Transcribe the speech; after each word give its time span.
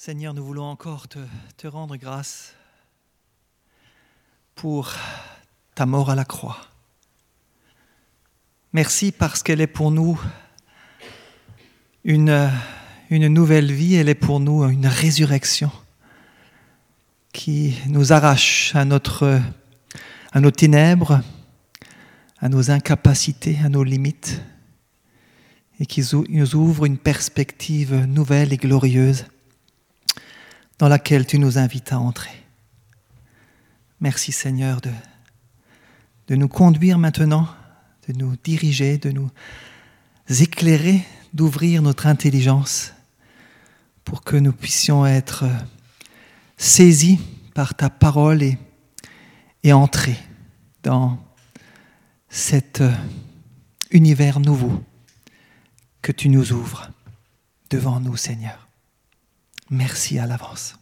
Seigneur, 0.00 0.32
nous 0.32 0.44
voulons 0.44 0.62
encore 0.62 1.08
te, 1.08 1.66
rendre 1.66 1.96
grâce 1.96 2.54
pour 4.54 4.94
ta 5.74 5.86
mort 5.86 6.08
à 6.08 6.14
la 6.14 6.24
croix. 6.24 6.56
Merci 8.72 9.10
parce 9.10 9.42
qu'elle 9.42 9.60
est 9.60 9.66
pour 9.66 9.90
nous 9.90 10.16
une, 12.04 12.48
une 13.10 13.26
nouvelle 13.26 13.72
vie, 13.72 13.96
elle 13.96 14.08
est 14.08 14.14
pour 14.14 14.38
nous 14.38 14.62
une 14.62 14.86
résurrection 14.86 15.72
qui 17.32 17.74
nous 17.88 18.12
arrache 18.12 18.76
à, 18.76 18.84
notre, 18.84 19.40
à 20.30 20.38
nos 20.38 20.52
ténèbres, 20.52 21.22
à 22.38 22.48
nos 22.48 22.70
incapacités, 22.70 23.58
à 23.64 23.68
nos 23.68 23.82
limites, 23.82 24.40
et 25.80 25.86
qui 25.86 26.08
nous 26.28 26.54
ouvre 26.54 26.84
une 26.84 26.98
perspective 26.98 27.96
nouvelle 28.04 28.52
et 28.52 28.58
glorieuse 28.58 29.24
dans 30.78 30.88
laquelle 30.88 31.26
tu 31.26 31.38
nous 31.38 31.58
invites 31.58 31.92
à 31.92 31.98
entrer. 31.98 32.30
Merci 34.00 34.30
Seigneur 34.32 34.80
de, 34.80 36.36
nous 36.36 36.48
conduire 36.48 36.98
maintenant, 36.98 37.48
de 38.06 38.12
nous 38.12 38.36
diriger, 38.44 38.98
de 38.98 39.10
nous 39.10 39.30
éclairer, 40.28 41.04
d'ouvrir 41.34 41.82
notre 41.82 42.06
intelligence 42.06 42.92
pour 44.04 44.22
que 44.22 44.36
nous 44.36 44.52
puissions 44.52 45.04
être 45.04 45.44
saisis 46.56 47.18
par 47.54 47.74
ta 47.74 47.90
parole 47.90 48.42
et, 48.42 48.58
et 49.64 49.72
entrer 49.72 50.16
dans 50.82 51.18
cet 52.28 52.82
univers 53.90 54.38
nouveau 54.38 54.84
que 56.02 56.12
tu 56.12 56.28
nous 56.28 56.52
ouvres 56.52 56.90
devant 57.70 58.00
nous, 58.00 58.16
Seigneur. 58.16 58.67
Merci 59.70 60.18
à 60.18 60.26
l'avance. 60.26 60.76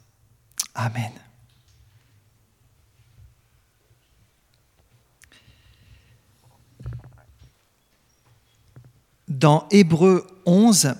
Amen. 0.74 1.10
Dans 9.28 9.66
Hébreu 9.70 10.26
11, 10.46 10.94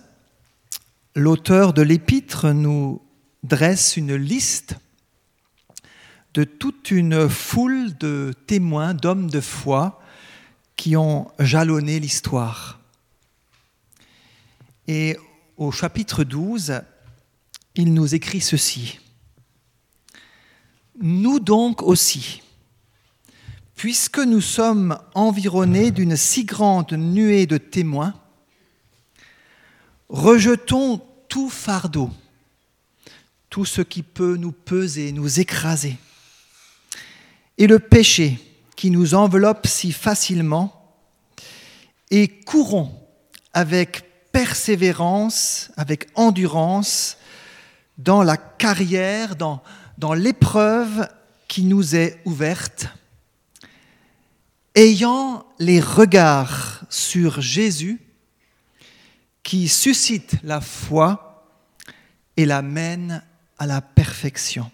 l'auteur 1.15 1.73
de 1.73 1.83
l'épître 1.83 2.51
nous 2.51 3.01
dresse 3.45 3.97
une 3.97 4.17
liste 4.17 4.77
de 6.35 6.43
toute 6.43 6.91
une 6.91 7.29
foule 7.29 7.97
de 7.97 8.35
témoins, 8.47 8.95
d'hommes 8.95 9.31
de 9.31 9.41
foi 9.41 10.03
qui 10.75 10.97
ont 10.97 11.31
jalonné 11.39 12.01
l'histoire. 12.01 12.81
Et 14.89 15.17
au 15.57 15.71
chapitre 15.71 16.25
12, 16.25 16.83
il 17.77 17.93
nous 17.93 18.15
écrit 18.15 18.41
ceci. 18.41 18.99
Nous 20.99 21.41
donc 21.41 21.83
aussi, 21.83 22.43
puisque 23.75 24.19
nous 24.19 24.41
sommes 24.41 24.99
environnés 25.15 25.91
d'une 25.91 26.17
si 26.17 26.45
grande 26.45 26.93
nuée 26.95 27.47
de 27.47 27.59
témoins, 27.59 28.15
rejetons 30.09 31.03
tout 31.29 31.51
fardeau, 31.51 32.11
tout 33.51 33.67
ce 33.67 33.83
qui 33.83 34.03
peut 34.03 34.37
nous 34.37 34.53
peser, 34.53 35.13
nous 35.13 35.39
écraser, 35.41 35.99
et 37.59 37.67
le 37.67 37.79
péché 37.79 38.39
qui 38.75 38.91
nous 38.91 39.15
enveloppe 39.15 39.67
si 39.67 39.93
facilement, 39.93 40.73
et 42.11 42.29
courons 42.29 42.95
avec 43.53 44.05
persévérance, 44.33 45.71
avec 45.77 46.09
endurance, 46.15 47.19
dans 47.99 48.23
la 48.23 48.37
carrière, 48.37 49.37
dans, 49.37 49.63
dans 49.99 50.13
l'épreuve 50.13 51.09
qui 51.49 51.65
nous 51.65 51.95
est 51.95 52.21
ouverte, 52.25 52.89
ayant 54.75 55.47
les 55.59 55.81
regards 55.81 56.85
sur 56.91 57.41
Jésus 57.41 58.01
qui 59.43 59.69
suscite 59.69 60.37
la 60.43 60.61
foi 60.61 61.49
et 62.37 62.45
la 62.45 62.63
mène 62.63 63.23
à 63.59 63.67
la 63.67 63.81
perfection. 63.81 64.71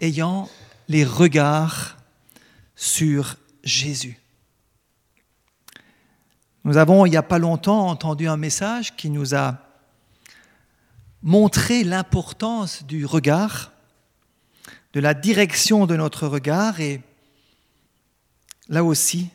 Ayant 0.00 0.50
les 0.88 1.04
regards 1.04 1.96
sur 2.74 3.36
Jésus. 3.62 4.18
Nous 6.64 6.76
avons, 6.76 7.06
il 7.06 7.10
n'y 7.10 7.16
a 7.16 7.22
pas 7.22 7.38
longtemps, 7.38 7.88
entendu 7.88 8.28
un 8.28 8.36
message 8.36 8.96
qui 8.96 9.08
nous 9.08 9.34
a 9.34 9.71
montrer 11.22 11.84
l'importance 11.84 12.84
du 12.84 13.06
regard, 13.06 13.72
de 14.92 15.00
la 15.00 15.14
direction 15.14 15.86
de 15.86 15.96
notre 15.96 16.26
regard 16.26 16.80
et 16.80 17.00
là 18.68 18.84
aussi, 18.84 19.28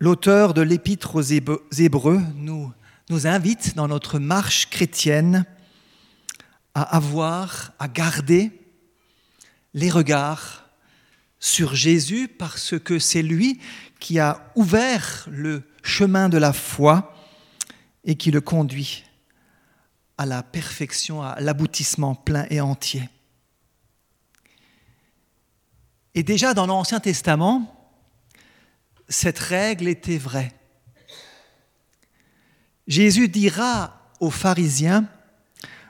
l'auteur 0.00 0.52
de 0.52 0.62
l'épître 0.62 1.14
aux 1.14 1.22
Hébreux 1.22 2.20
nous, 2.34 2.72
invite 3.24 3.76
dans 3.76 3.88
notre 3.88 4.18
marche 4.18 4.68
chrétienne 4.68 5.46
à 6.74 6.82
avoir, 6.82 7.72
à 7.78 7.88
garder 7.88 8.50
les 9.74 9.90
regards 9.90 10.68
sur 11.38 11.74
Jésus 11.74 12.28
parce 12.28 12.78
que 12.78 12.98
c'est 12.98 13.22
lui 13.22 13.60
qui 14.00 14.18
a 14.18 14.50
ouvert 14.56 15.26
le 15.30 15.62
chemin 15.82 16.28
de 16.28 16.38
la 16.38 16.52
foi 16.52 17.14
et 18.04 18.16
qui 18.16 18.30
le 18.30 18.40
conduit 18.40 19.04
à 20.18 20.26
la 20.26 20.42
perfection, 20.42 21.22
à 21.22 21.40
l'aboutissement 21.40 22.14
plein 22.14 22.46
et 22.50 22.60
entier. 22.60 23.08
Et 26.14 26.22
déjà 26.22 26.54
dans 26.54 26.66
l'Ancien 26.66 27.00
Testament, 27.00 27.72
cette 29.08 29.38
règle 29.38 29.88
était 29.88 30.18
vraie. 30.18 30.52
Jésus 32.86 33.28
dira 33.28 34.00
aux 34.20 34.30
pharisiens, 34.30 35.06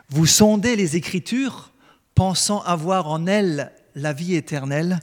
vous 0.09 0.26
sondez 0.26 0.76
les 0.76 0.97
Écritures, 0.97 1.70
pensant 2.15 2.60
avoir 2.62 3.09
en 3.09 3.26
elles 3.26 3.72
la 3.94 4.12
vie 4.12 4.34
éternelle. 4.34 5.00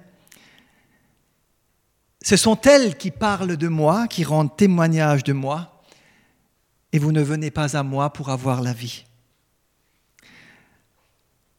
Ce 2.21 2.35
sont 2.35 2.59
elles 2.61 2.97
qui 2.97 3.11
parlent 3.11 3.57
de 3.57 3.67
moi, 3.67 4.07
qui 4.07 4.23
rendent 4.23 4.55
témoignage 4.55 5.23
de 5.23 5.33
moi, 5.33 5.83
et 6.91 6.99
vous 6.99 7.11
ne 7.11 7.21
venez 7.21 7.51
pas 7.51 7.77
à 7.77 7.83
moi 7.83 8.11
pour 8.11 8.29
avoir 8.29 8.61
la 8.61 8.73
vie. 8.73 9.05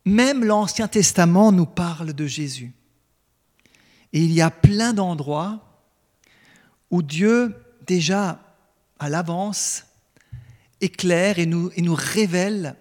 Même 0.05 0.45
l'Ancien 0.45 0.89
Testament 0.89 1.51
nous 1.53 1.67
parle 1.67 2.13
de 2.13 2.27
Jésus. 2.27 2.73
Et 4.13 4.23
il 4.23 4.33
y 4.33 4.43
a 4.43 4.51
plein 4.51 4.93
d'endroits 4.93 5.61
où 6.91 7.03
Dieu, 7.03 7.57
déjà 7.87 8.41
à 8.99 9.09
l'avance, 9.09 9.85
éclaire 10.81 11.39
et 11.39 11.47
nous, 11.47 11.71
révèle 11.95 12.77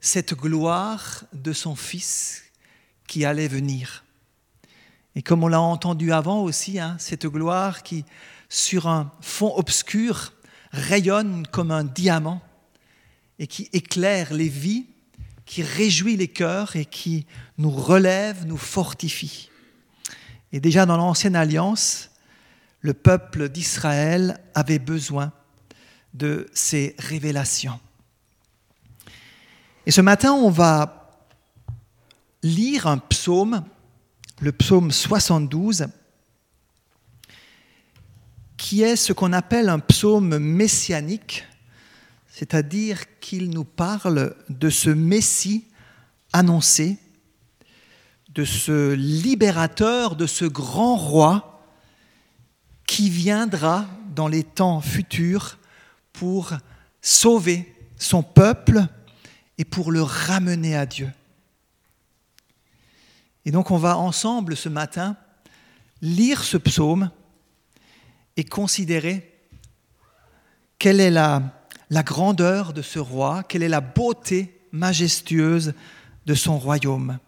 cette 0.00 0.34
gloire 0.34 1.24
de 1.32 1.52
son 1.52 1.74
Fils 1.74 2.44
qui 3.06 3.24
allait 3.24 3.48
venir. 3.48 4.04
Et 5.16 5.22
comme 5.22 5.44
on 5.44 5.48
l'a 5.48 5.60
entendu 5.60 6.12
avant 6.12 6.42
aussi, 6.42 6.78
hein, 6.78 6.96
cette 6.98 7.26
gloire 7.26 7.82
qui, 7.82 8.04
sur 8.48 8.86
un 8.86 9.12
fond 9.20 9.54
obscur, 9.56 10.32
rayonne 10.72 11.46
comme 11.46 11.70
un 11.70 11.84
diamant 11.84 12.42
et 13.38 13.46
qui 13.46 13.68
éclaire 13.72 14.32
les 14.32 14.48
vies 14.48 14.86
qui 15.46 15.62
réjouit 15.62 16.16
les 16.16 16.28
cœurs 16.28 16.76
et 16.76 16.84
qui 16.84 17.26
nous 17.58 17.70
relève, 17.70 18.46
nous 18.46 18.56
fortifie. 18.56 19.50
Et 20.52 20.60
déjà 20.60 20.86
dans 20.86 20.96
l'Ancienne 20.96 21.36
Alliance, 21.36 22.10
le 22.80 22.94
peuple 22.94 23.48
d'Israël 23.48 24.40
avait 24.54 24.78
besoin 24.78 25.32
de 26.12 26.46
ces 26.54 26.94
révélations. 26.98 27.80
Et 29.86 29.90
ce 29.90 30.00
matin, 30.00 30.32
on 30.32 30.50
va 30.50 31.10
lire 32.42 32.86
un 32.86 32.98
psaume, 32.98 33.64
le 34.40 34.52
psaume 34.52 34.90
72, 34.90 35.86
qui 38.56 38.82
est 38.82 38.96
ce 38.96 39.12
qu'on 39.12 39.32
appelle 39.32 39.68
un 39.68 39.78
psaume 39.78 40.38
messianique, 40.38 41.44
c'est-à-dire 42.36 43.20
qu'il 43.20 43.50
nous 43.50 43.62
parle 43.62 44.34
de 44.48 44.68
ce 44.68 44.90
Messie 44.90 45.66
annoncé, 46.32 46.98
de 48.30 48.44
ce 48.44 48.92
libérateur, 48.92 50.16
de 50.16 50.26
ce 50.26 50.44
grand 50.44 50.96
roi 50.96 51.64
qui 52.88 53.08
viendra 53.08 53.86
dans 54.16 54.26
les 54.26 54.42
temps 54.42 54.80
futurs 54.80 55.58
pour 56.12 56.54
sauver 57.00 57.72
son 57.98 58.24
peuple 58.24 58.84
et 59.56 59.64
pour 59.64 59.92
le 59.92 60.02
ramener 60.02 60.74
à 60.74 60.86
Dieu. 60.86 61.12
Et 63.44 63.52
donc 63.52 63.70
on 63.70 63.78
va 63.78 63.96
ensemble 63.96 64.56
ce 64.56 64.68
matin 64.68 65.16
lire 66.02 66.42
ce 66.42 66.56
psaume 66.56 67.12
et 68.36 68.42
considérer 68.42 69.38
quelle 70.80 70.98
est 70.98 71.12
la 71.12 71.40
la 71.94 72.02
grandeur 72.02 72.72
de 72.72 72.82
ce 72.82 72.98
roi, 72.98 73.44
quelle 73.44 73.62
est 73.62 73.68
la 73.68 73.80
beauté 73.80 74.60
majestueuse 74.72 75.74
de 76.26 76.34
son 76.34 76.58
royaume. 76.58 77.20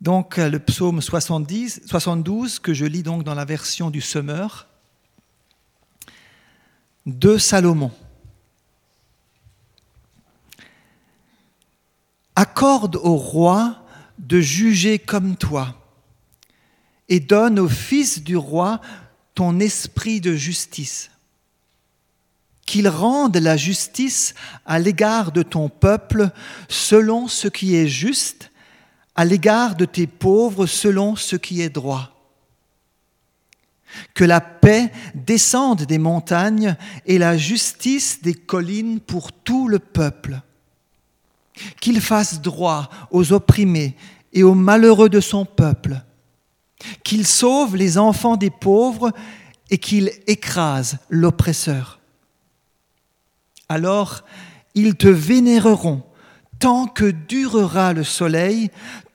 Donc 0.00 0.38
le 0.38 0.58
psaume 0.58 1.00
70, 1.00 1.82
72, 1.86 2.58
que 2.58 2.74
je 2.74 2.86
lis 2.86 3.04
donc 3.04 3.22
dans 3.22 3.36
la 3.36 3.44
version 3.44 3.88
du 3.88 4.00
Semeur, 4.00 4.66
de 7.06 7.38
Salomon. 7.38 7.92
Accorde 12.34 12.96
au 12.96 13.14
roi 13.14 13.84
de 14.18 14.40
juger 14.40 14.98
comme 14.98 15.36
toi 15.36 15.76
et 17.08 17.20
donne 17.20 17.60
au 17.60 17.68
fils 17.68 18.24
du 18.24 18.36
roi 18.36 18.80
ton 19.36 19.60
esprit 19.60 20.20
de 20.20 20.34
justice. 20.34 21.12
Qu'il 22.70 22.86
rende 22.86 23.36
la 23.36 23.56
justice 23.56 24.34
à 24.64 24.78
l'égard 24.78 25.32
de 25.32 25.42
ton 25.42 25.68
peuple 25.68 26.30
selon 26.68 27.26
ce 27.26 27.48
qui 27.48 27.74
est 27.74 27.88
juste, 27.88 28.52
à 29.16 29.24
l'égard 29.24 29.74
de 29.74 29.84
tes 29.84 30.06
pauvres 30.06 30.66
selon 30.66 31.16
ce 31.16 31.34
qui 31.34 31.62
est 31.62 31.68
droit. 31.68 32.16
Que 34.14 34.22
la 34.22 34.40
paix 34.40 34.92
descende 35.16 35.82
des 35.82 35.98
montagnes 35.98 36.76
et 37.06 37.18
la 37.18 37.36
justice 37.36 38.22
des 38.22 38.34
collines 38.34 39.00
pour 39.00 39.32
tout 39.32 39.66
le 39.66 39.80
peuple. 39.80 40.40
Qu'il 41.80 42.00
fasse 42.00 42.40
droit 42.40 42.88
aux 43.10 43.32
opprimés 43.32 43.96
et 44.32 44.44
aux 44.44 44.54
malheureux 44.54 45.08
de 45.08 45.18
son 45.20 45.44
peuple 45.44 46.00
qu'il 47.04 47.26
sauve 47.26 47.76
les 47.76 47.98
enfants 47.98 48.36
des 48.36 48.50
pauvres 48.50 49.12
et 49.70 49.78
qu'il 49.78 50.10
écrase 50.26 50.98
l'oppresseur. 51.08 51.99
Alors 53.70 54.24
ils 54.74 54.96
te 54.96 55.06
vénéreront 55.06 56.02
tant 56.58 56.86
que 56.86 57.10
durera 57.10 57.92
le 57.92 58.02
soleil, 58.02 58.70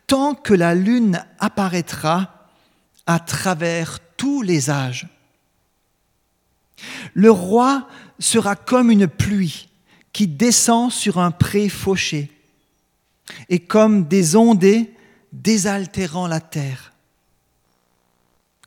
tant 0.07 0.33
que 0.33 0.53
la 0.53 0.73
lune 0.73 1.21
apparaîtra 1.39 2.47
à 3.05 3.19
travers 3.19 3.99
tous 4.17 4.41
les 4.41 4.69
âges. 4.69 5.07
Le 7.13 7.29
roi 7.29 7.87
sera 8.17 8.55
comme 8.55 8.91
une 8.91 9.07
pluie 9.07 9.67
qui 10.13 10.27
descend 10.27 10.89
sur 10.89 11.19
un 11.19 11.31
pré 11.31 11.67
fauché 11.67 12.31
et 13.49 13.59
comme 13.59 14.07
des 14.07 14.37
ondées 14.37 14.93
désaltérant 15.33 16.27
la 16.27 16.39
terre 16.39 16.93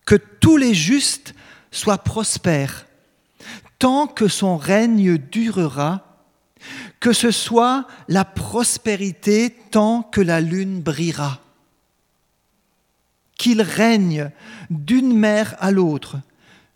que 0.04 0.16
tous 0.16 0.56
les 0.56 0.74
justes 0.74 1.34
soient 1.70 1.98
prospères, 1.98 2.86
tant 3.78 4.06
que 4.06 4.28
son 4.28 4.56
règne 4.56 5.18
durera, 5.18 6.04
que 7.00 7.12
ce 7.12 7.30
soit 7.30 7.86
la 8.08 8.24
prospérité 8.24 9.54
tant 9.70 10.02
que 10.02 10.20
la 10.20 10.40
lune 10.40 10.80
brillera. 10.80 11.40
Qu'il 13.36 13.62
règne 13.62 14.30
d'une 14.70 15.16
mer 15.16 15.54
à 15.60 15.70
l'autre, 15.70 16.18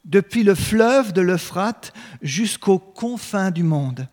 depuis 0.05 0.45
le 0.45 0.55
fleuve 0.55 1.13
de 1.13 1.21
l'Euphrate 1.21 1.93
jusqu'aux 2.23 2.79
confins 2.79 3.51
du 3.51 3.63
monde. 3.63 4.09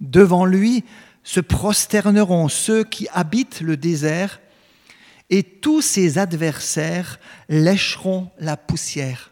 Devant 0.00 0.44
lui 0.44 0.84
se 1.24 1.40
prosterneront 1.40 2.48
ceux 2.48 2.84
qui 2.84 3.06
habitent 3.12 3.60
le 3.60 3.76
désert 3.76 4.40
et 5.30 5.42
tous 5.42 5.80
ses 5.80 6.18
adversaires 6.18 7.18
lécheront 7.48 8.30
la 8.38 8.56
poussière. 8.56 9.31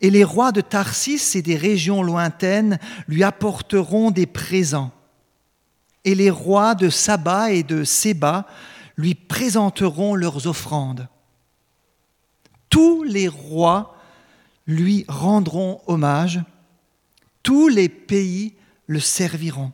Et 0.00 0.10
les 0.10 0.24
rois 0.24 0.52
de 0.52 0.60
Tarsis 0.60 1.34
et 1.34 1.42
des 1.42 1.56
régions 1.56 2.02
lointaines 2.02 2.78
lui 3.08 3.24
apporteront 3.24 4.10
des 4.10 4.26
présents. 4.26 4.92
Et 6.04 6.14
les 6.14 6.30
rois 6.30 6.74
de 6.74 6.88
Saba 6.88 7.50
et 7.50 7.62
de 7.62 7.84
Séba 7.84 8.46
lui 8.96 9.14
présenteront 9.14 10.14
leurs 10.14 10.46
offrandes. 10.46 11.08
Tous 12.70 13.02
les 13.02 13.28
rois 13.28 13.96
lui 14.66 15.04
rendront 15.08 15.80
hommage, 15.86 16.40
tous 17.42 17.68
les 17.68 17.88
pays 17.88 18.54
le 18.86 19.00
serviront 19.00 19.72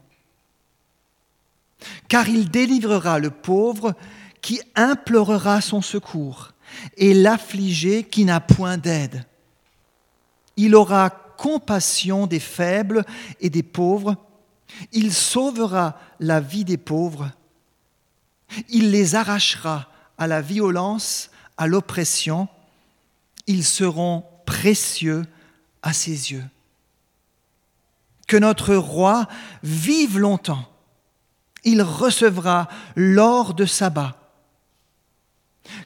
car 2.09 2.29
il 2.29 2.51
délivrera 2.51 3.19
le 3.19 3.31
pauvre 3.31 3.95
qui 4.41 4.61
implorera 4.75 5.61
son 5.61 5.83
secours 5.83 6.53
et 6.97 7.15
l'affligé 7.15 8.05
qui 8.05 8.25
n'a 8.25 8.41
point 8.41 8.77
d'aide. 8.77 9.25
Il 10.57 10.75
aura 10.75 11.11
compassion 11.11 12.27
des 12.27 12.41
faibles 12.41 13.05
et 13.41 13.51
des 13.51 13.63
pauvres, 13.63 14.17
il 14.93 15.13
sauvera 15.13 15.99
la 16.21 16.41
vie 16.41 16.65
des 16.65 16.77
pauvres, 16.77 17.31
il 18.69 18.91
les 18.91 19.15
arrachera 19.15 19.89
à 20.17 20.27
la 20.27 20.41
violence, 20.41 21.31
à 21.57 21.67
l'oppression, 21.67 22.49
ils 23.47 23.65
seront 23.65 24.25
précieux 24.47 25.25
à 25.83 25.93
ses 25.93 26.33
yeux. 26.33 26.45
Que 28.27 28.37
notre 28.37 28.75
roi 28.75 29.29
vive 29.63 30.19
longtemps 30.19 30.69
il 31.65 31.83
recevra 31.83 32.69
l'or 32.95 33.55
de 33.55 33.67
sabbat. 33.67 34.17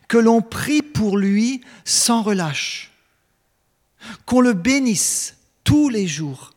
Que 0.09 0.19
l'on 0.19 0.43
prie 0.43 0.83
pour 0.83 1.17
lui 1.17 1.63
sans 1.85 2.23
relâche. 2.23 2.93
Qu'on 4.27 4.41
le 4.41 4.53
bénisse 4.53 5.37
tous 5.65 5.89
les 5.89 6.07
jours. 6.07 6.55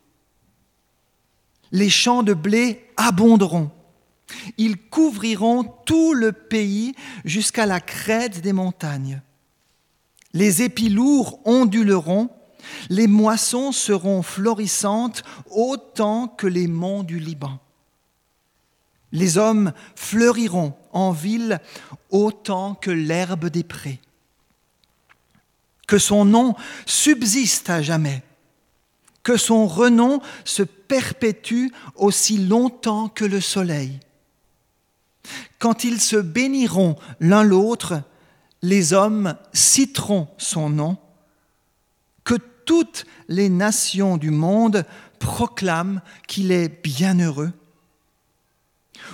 Les 1.71 1.89
champs 1.89 2.23
de 2.23 2.33
blé 2.33 2.87
abonderont. 2.97 3.71
Ils 4.57 4.77
couvriront 4.77 5.63
tout 5.63 6.13
le 6.13 6.31
pays 6.31 6.95
jusqu'à 7.25 7.65
la 7.65 7.79
crête 7.79 8.41
des 8.41 8.53
montagnes. 8.53 9.21
Les 10.33 10.61
épis 10.61 10.89
lourds 10.89 11.39
onduleront, 11.45 12.29
les 12.89 13.07
moissons 13.07 13.71
seront 13.71 14.21
florissantes 14.21 15.23
autant 15.49 16.27
que 16.27 16.47
les 16.47 16.67
monts 16.67 17.03
du 17.03 17.19
Liban. 17.19 17.59
Les 19.11 19.37
hommes 19.37 19.73
fleuriront 19.95 20.73
en 20.93 21.11
ville 21.11 21.59
autant 22.11 22.75
que 22.75 22.91
l'herbe 22.91 23.47
des 23.47 23.63
prés. 23.63 23.99
Que 25.91 25.97
son 25.97 26.23
nom 26.23 26.55
subsiste 26.85 27.69
à 27.69 27.81
jamais, 27.81 28.23
que 29.23 29.35
son 29.35 29.67
renom 29.67 30.21
se 30.45 30.63
perpétue 30.63 31.67
aussi 31.95 32.37
longtemps 32.37 33.09
que 33.09 33.25
le 33.25 33.41
soleil. 33.41 33.99
Quand 35.59 35.83
ils 35.83 35.99
se 35.99 36.15
béniront 36.15 36.95
l'un 37.19 37.43
l'autre, 37.43 38.03
les 38.61 38.93
hommes 38.93 39.35
citeront 39.51 40.29
son 40.37 40.69
nom, 40.69 40.95
que 42.23 42.35
toutes 42.63 43.03
les 43.27 43.49
nations 43.49 44.15
du 44.15 44.31
monde 44.31 44.85
proclament 45.19 46.01
qu'il 46.25 46.53
est 46.53 46.69
bienheureux 46.69 47.51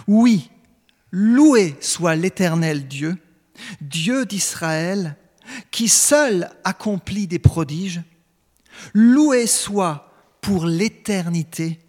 oui, 0.07 0.51
loué 1.11 1.75
soit 1.81 2.15
l'Éternel 2.15 2.87
Dieu, 2.87 3.17
Dieu 3.81 4.27
d'Israël, 4.27 5.15
qui 5.71 5.87
seul 5.87 6.49
accomplit 6.63 7.27
des 7.27 7.39
prodiges. 7.39 8.01
Loué 8.93 9.47
soit 9.47 10.11
pour 10.41 10.65
l'éternité 10.65 11.79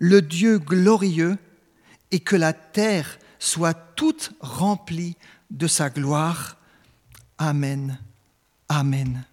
le 0.00 0.22
Dieu 0.22 0.58
glorieux, 0.58 1.38
et 2.10 2.20
que 2.20 2.34
la 2.34 2.52
terre 2.52 3.18
soit 3.38 3.74
toute 3.74 4.32
remplie 4.40 5.16
de 5.50 5.66
sa 5.66 5.90
gloire. 5.90 6.56
Amen. 7.38 7.98
Amen. 8.68 9.24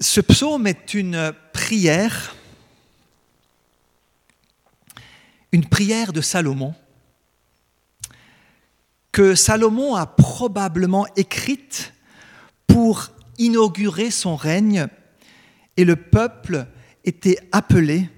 Ce 0.00 0.20
psaume 0.20 0.66
est 0.66 0.94
une 0.94 1.34
prière, 1.52 2.34
une 5.52 5.68
prière 5.68 6.12
de 6.12 6.22
Salomon, 6.22 6.74
que 9.12 9.34
Salomon 9.34 9.96
a 9.96 10.06
probablement 10.06 11.06
écrite 11.16 11.92
pour 12.66 13.08
inaugurer 13.38 14.10
son 14.10 14.36
règne, 14.36 14.86
et 15.76 15.84
le 15.84 15.96
peuple 15.96 16.66
était 17.04 17.38
appelé 17.52 18.08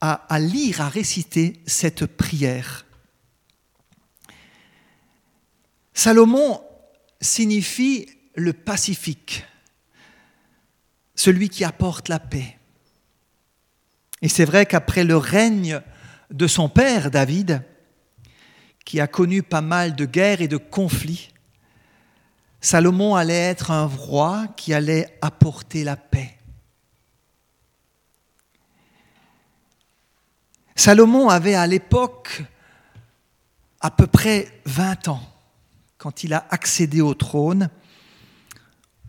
à, 0.00 0.38
lire, 0.38 0.80
à 0.80 0.88
réciter 0.88 1.62
cette 1.66 2.06
prière. 2.06 2.86
Salomon 5.92 6.62
signifie 7.20 8.08
le 8.34 8.54
pacifique 8.54 9.44
celui 11.20 11.50
qui 11.50 11.64
apporte 11.64 12.08
la 12.08 12.18
paix. 12.18 12.56
Et 14.22 14.28
c'est 14.28 14.46
vrai 14.46 14.64
qu'après 14.64 15.04
le 15.04 15.18
règne 15.18 15.82
de 16.30 16.46
son 16.46 16.70
père 16.70 17.10
David, 17.10 17.62
qui 18.84 19.00
a 19.00 19.06
connu 19.06 19.42
pas 19.42 19.60
mal 19.60 19.94
de 19.94 20.04
guerres 20.04 20.40
et 20.40 20.48
de 20.48 20.56
conflits, 20.56 21.30
Salomon 22.60 23.14
allait 23.14 23.34
être 23.34 23.70
un 23.70 23.86
roi 23.86 24.46
qui 24.56 24.74
allait 24.74 25.18
apporter 25.22 25.82
la 25.84 25.96
paix. 25.96 26.36
Salomon 30.76 31.28
avait 31.28 31.54
à 31.54 31.66
l'époque 31.66 32.42
à 33.80 33.90
peu 33.90 34.06
près 34.06 34.48
20 34.66 35.08
ans 35.08 35.22
quand 35.98 36.24
il 36.24 36.32
a 36.32 36.46
accédé 36.50 37.00
au 37.00 37.14
trône. 37.14 37.70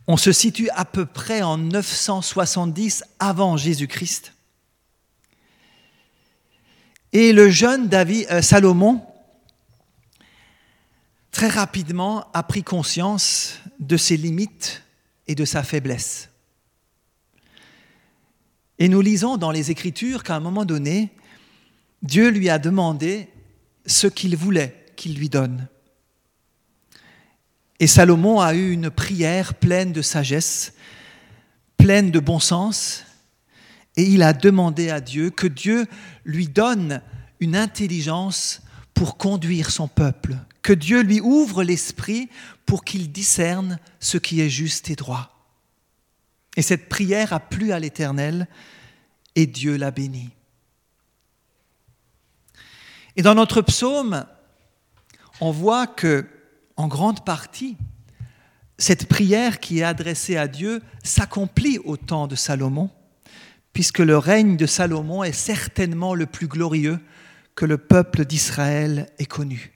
On 0.07 0.17
se 0.17 0.31
situe 0.31 0.69
à 0.71 0.85
peu 0.85 1.05
près 1.05 1.41
en 1.41 1.57
970 1.57 3.03
avant 3.19 3.55
Jésus-Christ. 3.55 4.33
Et 7.13 7.33
le 7.33 7.49
jeune 7.49 7.87
David, 7.87 8.27
euh, 8.31 8.41
Salomon, 8.41 9.05
très 11.31 11.47
rapidement, 11.47 12.27
a 12.33 12.43
pris 12.43 12.63
conscience 12.63 13.59
de 13.79 13.97
ses 13.97 14.17
limites 14.17 14.83
et 15.27 15.35
de 15.35 15.45
sa 15.45 15.63
faiblesse. 15.63 16.29
Et 18.79 18.89
nous 18.89 19.01
lisons 19.01 19.37
dans 19.37 19.51
les 19.51 19.71
Écritures 19.71 20.23
qu'à 20.23 20.35
un 20.35 20.39
moment 20.39 20.65
donné, 20.65 21.11
Dieu 22.01 22.29
lui 22.29 22.49
a 22.49 22.57
demandé 22.57 23.29
ce 23.85 24.07
qu'il 24.07 24.35
voulait 24.35 24.85
qu'il 24.95 25.15
lui 25.15 25.29
donne. 25.29 25.67
Et 27.79 27.87
Salomon 27.87 28.39
a 28.39 28.53
eu 28.53 28.71
une 28.71 28.89
prière 28.89 29.55
pleine 29.55 29.91
de 29.91 30.01
sagesse, 30.01 30.73
pleine 31.77 32.11
de 32.11 32.19
bon 32.19 32.39
sens, 32.39 33.05
et 33.97 34.03
il 34.03 34.23
a 34.23 34.33
demandé 34.33 34.89
à 34.89 35.01
Dieu 35.01 35.29
que 35.29 35.47
Dieu 35.47 35.85
lui 36.23 36.47
donne 36.47 37.01
une 37.39 37.55
intelligence 37.55 38.61
pour 38.93 39.17
conduire 39.17 39.71
son 39.71 39.87
peuple, 39.87 40.37
que 40.61 40.73
Dieu 40.73 41.01
lui 41.01 41.19
ouvre 41.21 41.63
l'esprit 41.63 42.29
pour 42.65 42.83
qu'il 42.83 43.11
discerne 43.11 43.79
ce 43.99 44.17
qui 44.17 44.41
est 44.41 44.49
juste 44.49 44.89
et 44.89 44.95
droit. 44.95 45.37
Et 46.57 46.61
cette 46.61 46.89
prière 46.89 47.33
a 47.33 47.39
plu 47.39 47.71
à 47.71 47.79
l'Éternel 47.79 48.47
et 49.35 49.45
Dieu 49.47 49.77
l'a 49.77 49.91
béni. 49.91 50.29
Et 53.15 53.21
dans 53.21 53.35
notre 53.35 53.61
psaume, 53.61 54.25
on 55.39 55.51
voit 55.51 55.87
que, 55.87 56.25
en 56.77 56.87
grande 56.87 57.25
partie, 57.25 57.77
cette 58.77 59.07
prière 59.07 59.59
qui 59.59 59.79
est 59.79 59.83
adressée 59.83 60.37
à 60.37 60.47
Dieu 60.47 60.81
s'accomplit 61.03 61.79
au 61.79 61.97
temps 61.97 62.27
de 62.27 62.35
Salomon, 62.35 62.89
puisque 63.73 63.99
le 63.99 64.17
règne 64.17 64.57
de 64.57 64.65
Salomon 64.65 65.23
est 65.23 65.31
certainement 65.31 66.15
le 66.15 66.25
plus 66.25 66.47
glorieux 66.47 66.99
que 67.55 67.65
le 67.65 67.77
peuple 67.77 68.25
d'Israël 68.25 69.09
ait 69.19 69.25
connu. 69.25 69.70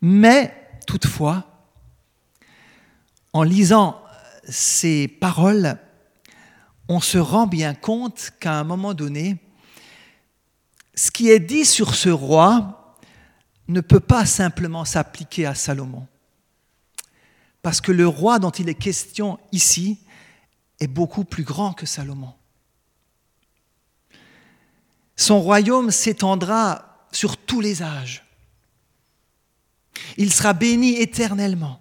Mais, 0.00 0.54
toutefois, 0.86 1.44
en 3.32 3.42
lisant 3.42 4.02
ces 4.48 5.08
paroles, 5.08 5.78
on 6.88 7.00
se 7.00 7.18
rend 7.18 7.46
bien 7.46 7.74
compte 7.74 8.32
qu'à 8.40 8.54
un 8.54 8.64
moment 8.64 8.94
donné, 8.94 9.36
ce 10.94 11.10
qui 11.10 11.30
est 11.30 11.40
dit 11.40 11.64
sur 11.64 11.94
ce 11.94 12.08
roi 12.08 12.96
ne 13.68 13.80
peut 13.80 14.00
pas 14.00 14.24
simplement 14.24 14.84
s'appliquer 14.84 15.46
à 15.46 15.54
Salomon. 15.54 16.06
Parce 17.62 17.80
que 17.80 17.92
le 17.92 18.08
roi 18.08 18.38
dont 18.38 18.50
il 18.50 18.68
est 18.68 18.74
question 18.74 19.38
ici 19.52 19.98
est 20.80 20.86
beaucoup 20.86 21.24
plus 21.24 21.44
grand 21.44 21.72
que 21.72 21.86
Salomon. 21.86 22.32
Son 25.16 25.40
royaume 25.40 25.90
s'étendra 25.90 27.06
sur 27.12 27.36
tous 27.36 27.60
les 27.60 27.82
âges. 27.82 28.24
Il 30.16 30.32
sera 30.32 30.52
béni 30.52 30.96
éternellement. 30.96 31.80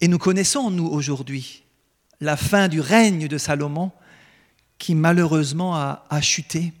Et 0.00 0.08
nous 0.08 0.18
connaissons, 0.18 0.70
nous, 0.70 0.86
aujourd'hui, 0.86 1.64
la 2.20 2.36
fin 2.36 2.68
du 2.68 2.80
règne 2.80 3.28
de 3.28 3.38
Salomon 3.38 3.90
qui 4.78 4.94
malheureusement 4.94 5.76
a, 5.76 6.20
chuté 6.20 6.72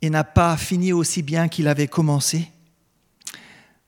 et 0.00 0.10
n'a 0.10 0.24
pas 0.24 0.56
fini 0.56 0.92
aussi 0.92 1.22
bien 1.22 1.48
qu'il 1.48 1.68
avait 1.68 1.88
commencé. 1.88 2.50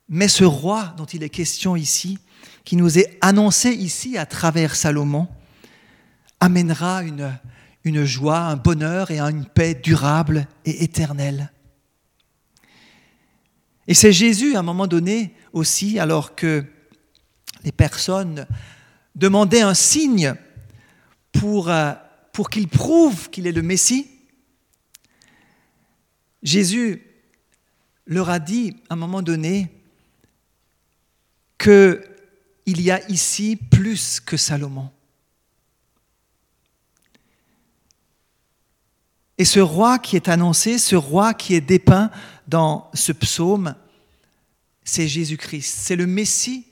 Mais 0.07 0.27
ce 0.27 0.43
roi 0.43 0.93
dont 0.97 1.05
il 1.05 1.23
est 1.23 1.29
question 1.29 1.75
ici, 1.75 2.19
qui 2.63 2.75
nous 2.75 2.97
est 2.97 3.17
annoncé 3.21 3.71
ici 3.71 4.17
à 4.17 4.25
travers 4.25 4.75
Salomon, 4.75 5.27
amènera 6.39 7.03
une, 7.03 7.37
une 7.83 8.05
joie, 8.05 8.39
un 8.39 8.55
bonheur 8.55 9.11
et 9.11 9.19
une 9.19 9.45
paix 9.45 9.73
durable 9.75 10.47
et 10.63 10.83
éternelle. 10.83 11.51
Et 13.87 13.93
c'est 13.93 14.11
Jésus, 14.11 14.55
à 14.55 14.59
un 14.59 14.63
moment 14.63 14.87
donné 14.87 15.35
aussi, 15.53 15.99
alors 15.99 16.35
que 16.35 16.65
les 17.63 17.71
personnes 17.71 18.47
demandaient 19.15 19.61
un 19.61 19.73
signe 19.73 20.35
pour 21.31 21.69
euh, 21.69 21.93
qu'il 22.51 22.67
prouve 22.67 23.29
qu'il 23.29 23.47
est 23.47 23.51
le 23.51 23.61
Messie, 23.61 24.07
Jésus 26.43 27.01
leur 28.05 28.29
a 28.29 28.39
dit 28.39 28.75
à 28.89 28.93
un 28.93 28.97
moment 28.97 29.21
donné 29.21 29.71
qu'il 31.57 32.01
y 32.65 32.91
a 32.91 33.09
ici 33.09 33.55
plus 33.55 34.19
que 34.19 34.37
Salomon. 34.37 34.91
Et 39.37 39.45
ce 39.45 39.59
roi 39.59 39.99
qui 39.99 40.15
est 40.15 40.29
annoncé, 40.29 40.77
ce 40.77 40.95
roi 40.95 41.33
qui 41.33 41.55
est 41.55 41.61
dépeint 41.61 42.09
dans 42.47 42.89
ce 42.93 43.11
psaume, 43.11 43.75
c'est 44.83 45.07
Jésus-Christ. 45.07 45.75
C'est 45.77 45.95
le 45.95 46.05
Messie 46.05 46.67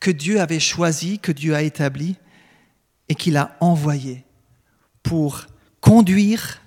que 0.00 0.10
Dieu 0.10 0.40
avait 0.40 0.60
choisi, 0.60 1.18
que 1.18 1.32
Dieu 1.32 1.54
a 1.54 1.62
établi 1.62 2.16
et 3.08 3.14
qu'il 3.14 3.36
a 3.36 3.56
envoyé 3.60 4.24
pour 5.02 5.46
conduire, 5.80 6.60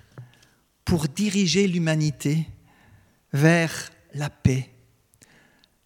pour 0.84 1.06
diriger 1.06 1.66
l'humanité 1.66 2.48
vers 3.32 3.90
la 4.14 4.30
paix. 4.30 4.70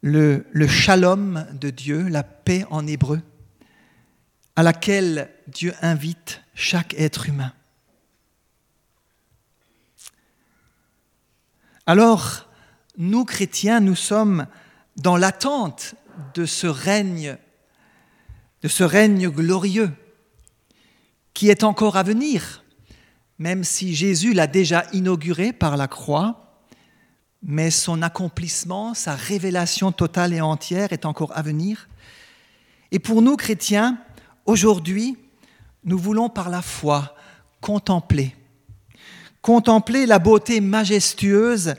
Le, 0.00 0.46
le 0.52 0.68
shalom 0.68 1.46
de 1.52 1.70
Dieu, 1.70 2.08
la 2.08 2.22
paix 2.22 2.64
en 2.70 2.86
hébreu, 2.86 3.20
à 4.54 4.62
laquelle 4.62 5.30
Dieu 5.48 5.74
invite 5.80 6.42
chaque 6.54 6.94
être 6.94 7.28
humain. 7.28 7.52
Alors, 11.86 12.48
nous 12.96 13.26
chrétiens, 13.26 13.80
nous 13.80 13.94
sommes 13.94 14.46
dans 14.96 15.18
l'attente 15.18 15.94
de 16.32 16.46
ce 16.46 16.66
règne, 16.66 17.36
de 18.62 18.68
ce 18.68 18.84
règne 18.84 19.28
glorieux 19.28 19.90
qui 21.34 21.50
est 21.50 21.62
encore 21.62 21.96
à 21.98 22.02
venir, 22.02 22.64
même 23.38 23.64
si 23.64 23.94
Jésus 23.94 24.32
l'a 24.32 24.46
déjà 24.46 24.86
inauguré 24.94 25.52
par 25.52 25.76
la 25.76 25.86
croix, 25.86 26.62
mais 27.42 27.70
son 27.70 28.00
accomplissement, 28.00 28.94
sa 28.94 29.14
révélation 29.14 29.92
totale 29.92 30.32
et 30.32 30.40
entière 30.40 30.94
est 30.94 31.04
encore 31.04 31.36
à 31.36 31.42
venir. 31.42 31.88
Et 32.92 32.98
pour 32.98 33.20
nous 33.20 33.36
chrétiens, 33.36 33.98
aujourd'hui, 34.46 35.18
nous 35.84 35.98
voulons 35.98 36.30
par 36.30 36.48
la 36.48 36.62
foi 36.62 37.14
contempler, 37.60 38.34
contempler 39.44 40.06
la 40.06 40.18
beauté 40.18 40.62
majestueuse 40.62 41.74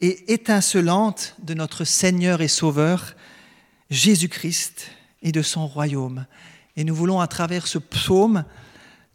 et 0.00 0.32
étincelante 0.32 1.36
de 1.40 1.54
notre 1.54 1.84
Seigneur 1.84 2.42
et 2.42 2.48
Sauveur, 2.48 3.14
Jésus-Christ, 3.88 4.90
et 5.22 5.30
de 5.30 5.40
son 5.40 5.68
royaume. 5.68 6.26
Et 6.74 6.82
nous 6.82 6.94
voulons, 6.94 7.20
à 7.20 7.28
travers 7.28 7.68
ce 7.68 7.78
psaume, 7.78 8.44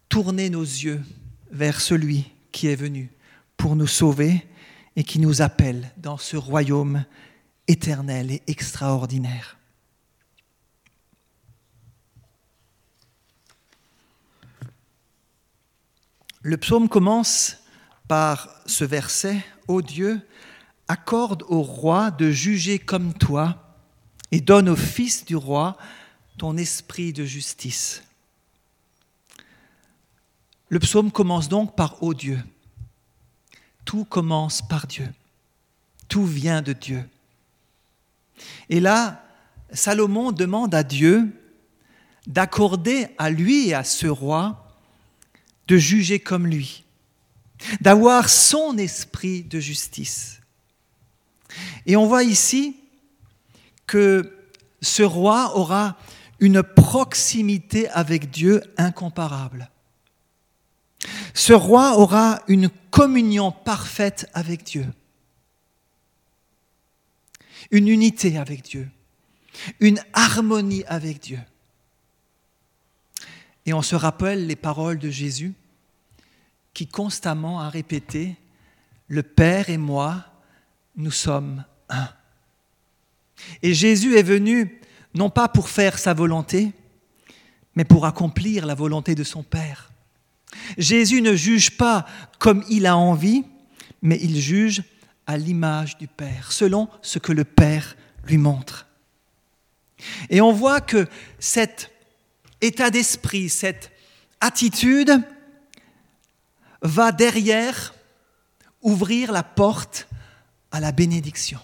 tourner 0.07 0.49
nos 0.49 0.63
yeux 0.63 1.03
vers 1.51 1.81
celui 1.81 2.31
qui 2.53 2.67
est 2.67 2.77
venu 2.77 3.11
pour 3.57 3.75
nous 3.75 3.85
sauver 3.85 4.47
et 4.95 5.03
qui 5.03 5.19
nous 5.19 5.41
appelle 5.41 5.91
dans 5.97 6.17
ce 6.17 6.37
royaume 6.37 7.03
éternel 7.67 8.31
et 8.31 8.41
extraordinaire. 8.47 9.57
Le 16.41 16.55
psaume 16.55 16.87
commence 16.87 17.58
par 18.09 18.49
ce 18.65 18.83
verset, 18.83 19.45
Ô 19.67 19.83
Dieu, 19.83 20.19
accorde 20.87 21.43
au 21.47 21.61
roi 21.61 22.09
de 22.09 22.31
juger 22.31 22.79
comme 22.79 23.13
toi 23.13 23.77
et 24.31 24.41
donne 24.41 24.67
au 24.67 24.75
fils 24.75 25.25
du 25.25 25.35
roi 25.35 25.77
ton 26.39 26.57
esprit 26.57 27.13
de 27.13 27.23
justice. 27.23 28.01
Le 30.69 30.79
psaume 30.79 31.11
commence 31.11 31.49
donc 31.49 31.75
par 31.75 32.01
Ô 32.01 32.15
Dieu. 32.15 32.43
Tout 33.85 34.05
commence 34.05 34.67
par 34.67 34.87
Dieu. 34.87 35.07
Tout 36.07 36.25
vient 36.25 36.63
de 36.63 36.73
Dieu. 36.73 37.07
Et 38.69 38.79
là, 38.79 39.23
Salomon 39.71 40.31
demande 40.31 40.73
à 40.73 40.81
Dieu 40.81 41.29
d'accorder 42.25 43.07
à 43.19 43.29
lui 43.29 43.67
et 43.67 43.75
à 43.75 43.83
ce 43.83 44.07
roi 44.07 44.75
de 45.67 45.77
juger 45.77 46.19
comme 46.19 46.47
lui. 46.47 46.85
D'avoir 47.81 48.29
son 48.29 48.77
esprit 48.77 49.43
de 49.43 49.59
justice. 49.59 50.41
Et 51.85 51.95
on 51.95 52.05
voit 52.05 52.23
ici 52.23 52.77
que 53.87 54.37
ce 54.81 55.03
roi 55.03 55.57
aura 55.57 55.97
une 56.39 56.63
proximité 56.63 57.89
avec 57.89 58.29
Dieu 58.29 58.63
incomparable. 58.77 59.69
Ce 61.33 61.53
roi 61.53 61.97
aura 61.97 62.41
une 62.47 62.69
communion 62.91 63.51
parfaite 63.51 64.29
avec 64.33 64.63
Dieu, 64.63 64.85
une 67.71 67.87
unité 67.87 68.37
avec 68.37 68.63
Dieu, 68.63 68.89
une 69.79 70.01
harmonie 70.13 70.83
avec 70.87 71.19
Dieu. 71.21 71.39
Et 73.65 73.73
on 73.73 73.81
se 73.81 73.95
rappelle 73.95 74.47
les 74.47 74.55
paroles 74.55 74.99
de 74.99 75.09
Jésus 75.09 75.53
qui 76.79 76.87
constamment 76.87 77.59
a 77.59 77.67
répété, 77.67 78.37
le 79.09 79.21
Père 79.21 79.69
et 79.69 79.77
moi, 79.77 80.23
nous 80.95 81.11
sommes 81.11 81.65
un. 81.89 82.07
Et 83.61 83.73
Jésus 83.73 84.15
est 84.15 84.23
venu 84.23 84.79
non 85.13 85.29
pas 85.29 85.49
pour 85.49 85.67
faire 85.67 85.99
sa 85.99 86.13
volonté, 86.13 86.71
mais 87.75 87.83
pour 87.83 88.05
accomplir 88.05 88.65
la 88.65 88.75
volonté 88.75 89.13
de 89.13 89.25
son 89.25 89.43
Père. 89.43 89.91
Jésus 90.77 91.21
ne 91.21 91.35
juge 91.35 91.75
pas 91.75 92.05
comme 92.37 92.63
il 92.69 92.85
a 92.85 92.95
envie, 92.95 93.43
mais 94.01 94.17
il 94.21 94.39
juge 94.39 94.83
à 95.27 95.35
l'image 95.35 95.97
du 95.97 96.07
Père, 96.07 96.53
selon 96.53 96.87
ce 97.01 97.19
que 97.19 97.33
le 97.33 97.43
Père 97.43 97.97
lui 98.23 98.37
montre. 98.37 98.87
Et 100.29 100.39
on 100.39 100.53
voit 100.53 100.79
que 100.79 101.09
cet 101.39 101.91
état 102.61 102.89
d'esprit, 102.89 103.49
cette 103.49 103.91
attitude 104.39 105.21
va 106.81 107.11
derrière 107.11 107.93
ouvrir 108.81 109.31
la 109.31 109.43
porte 109.43 110.07
à 110.71 110.79
la 110.79 110.91
bénédiction. 110.91 111.59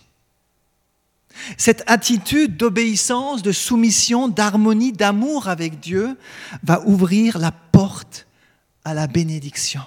Cette 1.57 1.83
attitude 1.87 2.57
d'obéissance, 2.57 3.41
de 3.41 3.51
soumission, 3.51 4.27
d'harmonie, 4.27 4.93
d'amour 4.93 5.47
avec 5.47 5.79
Dieu 5.79 6.17
va 6.63 6.81
ouvrir 6.85 7.37
la 7.37 7.51
porte 7.51 8.25
à 8.83 8.93
la 8.93 9.07
bénédiction. 9.07 9.81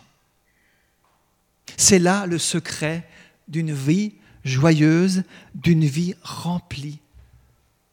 C'est 1.77 1.99
là 1.99 2.27
le 2.27 2.39
secret 2.39 3.09
d'une 3.47 3.73
vie 3.73 4.13
joyeuse, 4.45 5.23
d'une 5.55 5.85
vie 5.85 6.15
remplie 6.23 6.99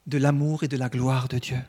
de 0.08 0.18
l'amour 0.18 0.63
et 0.63 0.68
de 0.68 0.77
la 0.77 0.89
gloire 0.89 1.27
de 1.27 1.39
Dieu. 1.39 1.62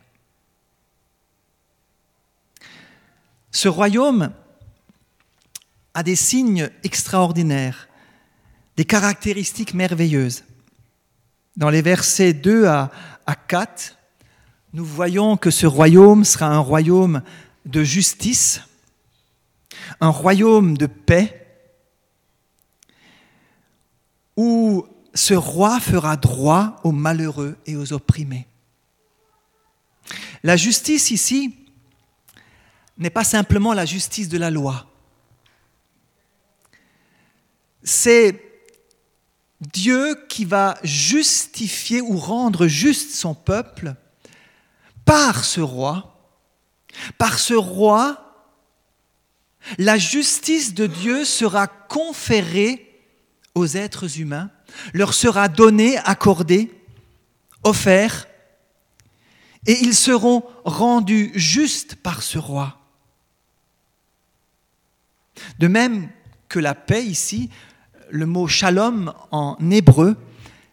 Ce 3.51 3.67
royaume 3.67 4.31
a 5.97 6.03
des 6.03 6.15
signes 6.15 6.69
extraordinaires, 6.83 7.89
des 8.75 8.85
caractéristiques 8.85 9.73
merveilleuses. 9.73 10.43
Dans 11.55 11.71
les 11.71 11.81
versets 11.81 12.33
2 12.33 12.67
à, 12.67 12.91
4, 13.47 13.97
nous 14.73 14.85
voyons 14.85 15.37
que 15.37 15.49
ce 15.49 15.65
royaume 15.65 16.23
sera 16.23 16.49
un 16.49 16.59
royaume 16.59 17.23
de 17.65 17.83
justice, 17.83 18.61
un 19.99 20.09
royaume 20.09 20.77
de 20.77 20.85
paix, 20.85 21.47
où 24.35 24.85
ce 25.15 25.33
roi 25.33 25.79
fera 25.79 26.15
droit 26.15 26.75
aux 26.83 26.91
malheureux 26.91 27.57
et 27.65 27.75
aux 27.75 27.91
opprimés. 27.91 28.45
La 30.43 30.57
justice 30.57 31.09
ici 31.09 31.55
n'est 32.99 33.09
pas 33.09 33.23
simplement 33.23 33.73
la 33.73 33.85
justice 33.87 34.29
de 34.29 34.37
la 34.37 34.51
loi. 34.51 34.87
C'est 37.83 38.43
Dieu 39.61 40.15
qui 40.29 40.45
va 40.45 40.77
justifier 40.83 42.01
ou 42.01 42.17
rendre 42.17 42.67
juste 42.67 43.11
son 43.11 43.33
peuple 43.33 43.95
par 45.05 45.45
ce 45.45 45.61
roi. 45.61 46.13
Par 47.17 47.39
ce 47.39 47.53
roi, 47.53 48.27
la 49.77 49.97
justice 49.97 50.73
de 50.73 50.87
Dieu 50.87 51.25
sera 51.25 51.67
conférée 51.67 52.83
aux 53.55 53.67
êtres 53.67 54.19
humains, 54.19 54.51
leur 54.93 55.13
sera 55.13 55.47
donnée, 55.47 55.97
accordée, 55.97 56.71
offerte, 57.63 58.27
et 59.65 59.79
ils 59.81 59.95
seront 59.95 60.43
rendus 60.63 61.31
justes 61.35 61.95
par 61.95 62.23
ce 62.23 62.37
roi. 62.37 62.79
De 65.59 65.67
même 65.67 66.09
que 66.47 66.59
la 66.59 66.75
paix 66.75 67.05
ici 67.05 67.49
le 68.09 68.25
mot 68.25 68.47
shalom 68.47 69.13
en 69.31 69.57
hébreu 69.71 70.15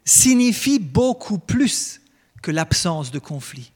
signifie 0.04 0.78
beaucoup 0.78 1.38
plus 1.38 2.00
que 2.42 2.50
l'absence 2.50 3.10
de 3.10 3.18
conflit. 3.18 3.72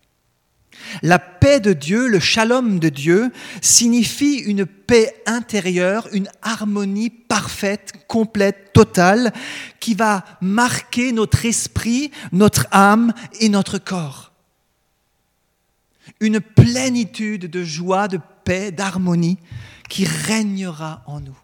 La 1.02 1.18
paix 1.18 1.60
de 1.60 1.72
Dieu, 1.72 2.06
le 2.06 2.20
shalom 2.20 2.78
de 2.78 2.88
Dieu, 2.88 3.32
signifie 3.60 4.36
une 4.36 4.66
paix 4.66 5.14
intérieure, 5.26 6.08
une 6.12 6.28
harmonie 6.42 7.10
parfaite, 7.10 7.92
complète, 8.06 8.72
totale, 8.72 9.32
qui 9.80 9.94
va 9.94 10.24
marquer 10.40 11.12
notre 11.12 11.44
esprit, 11.44 12.10
notre 12.32 12.66
âme 12.70 13.12
et 13.40 13.48
notre 13.48 13.78
corps. 13.78 14.32
Une 16.20 16.40
plénitude 16.40 17.50
de 17.50 17.64
joie, 17.64 18.08
de 18.08 18.20
paix, 18.44 18.70
d'harmonie 18.70 19.38
qui 19.88 20.04
régnera 20.04 21.02
en 21.06 21.20
nous. 21.20 21.36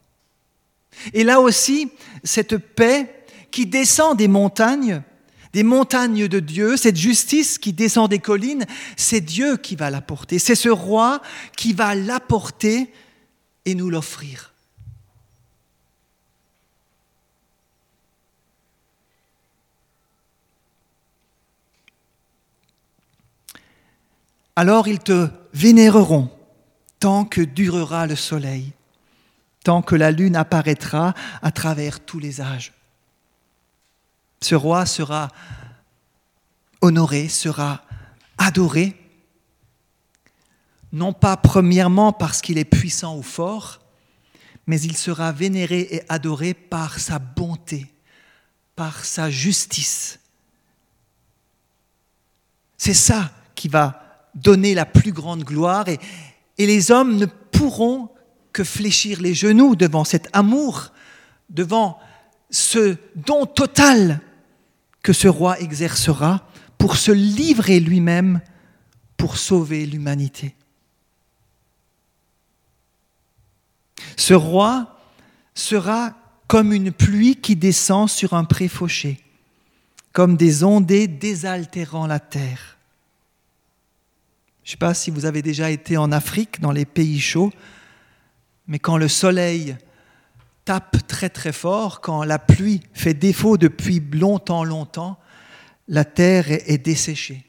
Et 1.13 1.25
là 1.25 1.41
aussi, 1.41 1.91
cette 2.23 2.57
paix 2.57 3.25
qui 3.51 3.67
descend 3.67 4.17
des 4.17 4.29
montagnes, 4.29 5.03
des 5.53 5.63
montagnes 5.63 6.27
de 6.27 6.41
Dieu, 6.41 6.77
cette 6.77 6.97
justice 6.97 7.59
qui 7.59 7.73
descend 7.73 8.11
des 8.11 8.19
collines, 8.19 8.67
c'est 8.97 9.21
Dieu 9.21 9.57
qui 9.57 9.77
va 9.77 9.91
l'apporter. 9.91 10.39
C'est 10.39 10.55
ce 10.55 10.69
roi 10.69 11.21
qui 11.57 11.73
va 11.73 11.95
l'apporter 11.95 12.91
et 13.65 13.75
nous 13.75 13.91
l'offrir. 13.91 14.53
Alors 24.57 24.87
ils 24.87 25.01
te 25.01 25.29
vénéreront 25.53 26.31
tant 27.01 27.25
que 27.25 27.41
durera 27.41 28.07
le 28.07 28.17
soleil 28.17 28.73
tant 29.65 29.83
que 29.83 29.97
la 29.97 30.13
lune 30.13 30.37
apparaîtra 30.37 31.15
à 31.43 31.51
travers 31.51 31.99
tous 31.99 32.21
les 32.21 32.41
âges. 32.41 32.73
Ce 34.41 34.55
roi 34.55 34.87
sera 34.87 35.29
honoré, 36.81 37.29
sera 37.29 37.83
adoré, 38.39 38.95
non 40.93 41.13
pas 41.13 41.37
premièrement 41.37 42.13
parce 42.13 42.41
qu'il 42.41 42.59
est 42.59 42.65
puissant 42.65 43.17
ou 43.17 43.23
fort, 43.23 43.81
mais 44.67 44.81
il 44.81 44.97
sera 44.97 45.33
vénéré 45.33 45.81
et 45.91 46.03
adoré 46.09 46.55
par 46.55 47.01
sa 47.01 47.19
bonté, 47.19 47.87
par 48.77 49.05
sa 49.05 49.31
justice. 49.31 50.21
C'est 52.77 52.95
ça 52.95 53.31
qui 53.55 53.69
va 53.69 54.29
donner 54.35 54.75
la 54.75 54.87
plus 54.87 55.13
grande 55.13 55.43
gloire 55.43 55.89
et, 55.89 55.99
les 56.57 56.93
hommes 56.93 57.17
ne 57.17 57.27
pourront 57.27 58.11
que 58.55 58.65
fléchir 58.65 59.21
les 59.21 59.35
genoux 59.35 59.77
devant 59.77 60.05
cet 60.05 60.29
amour, 60.33 60.93
devant 61.51 61.99
ce 62.51 62.97
don 63.17 63.45
total 63.45 64.21
que 65.03 65.13
ce 65.13 65.29
roi 65.29 65.61
exercera 65.61 66.49
pour 66.79 66.97
se 66.97 67.11
livrer 67.11 67.81
lui-même 67.81 68.41
pour 69.17 69.37
sauver 69.37 69.85
l'humanité. 69.85 70.55
Ce 74.17 74.35
roi 74.35 74.99
sera 75.55 76.15
comme 76.47 76.73
une 76.73 76.93
pluie 76.93 77.37
qui 77.37 77.57
descend 77.57 78.09
sur 78.09 78.35
un 78.35 78.45
pré 78.45 78.69
fauché, 78.69 79.21
comme 80.13 80.37
des 80.37 80.63
ondées 80.63 81.09
désaltérant 81.09 82.07
la 82.07 82.21
terre. 82.21 82.79
Je 84.63 84.69
ne 84.69 84.71
sais 84.73 84.77
pas 84.77 84.95
si 84.95 85.11
vous 85.11 85.25
avez 85.25 85.43
déjà 85.43 85.71
été 85.71 85.97
en 85.97 86.13
Afrique, 86.13 86.61
dans 86.61 86.73
les 86.73 86.85
pays 86.85 87.21
chauds, 87.21 87.53
mais 88.67 88.79
quand 88.79 88.97
le 88.97 89.09
soleil 89.09 89.77
tape 90.65 91.07
très 91.07 91.29
très 91.29 91.53
fort, 91.53 92.01
quand 92.01 92.25
la 92.25 92.39
pluie 92.39 92.81
fait 92.93 93.15
défaut 93.15 93.59
depuis 93.59 94.01
longtemps, 94.01 94.65
longtemps, 94.65 95.19
la 95.89 96.05
terre 96.05 96.51
est 96.51 96.79
desséchée. 96.79 97.45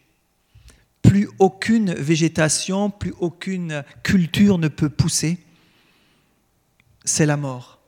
Plus 1.01 1.30
aucune 1.39 1.93
végétation, 1.93 2.89
plus 2.89 3.13
aucune 3.19 3.84
culture 4.04 4.58
ne 4.58 4.67
peut 4.67 4.89
pousser. 4.89 5.38
C'est 7.06 7.25
la 7.25 7.38
mort, 7.38 7.80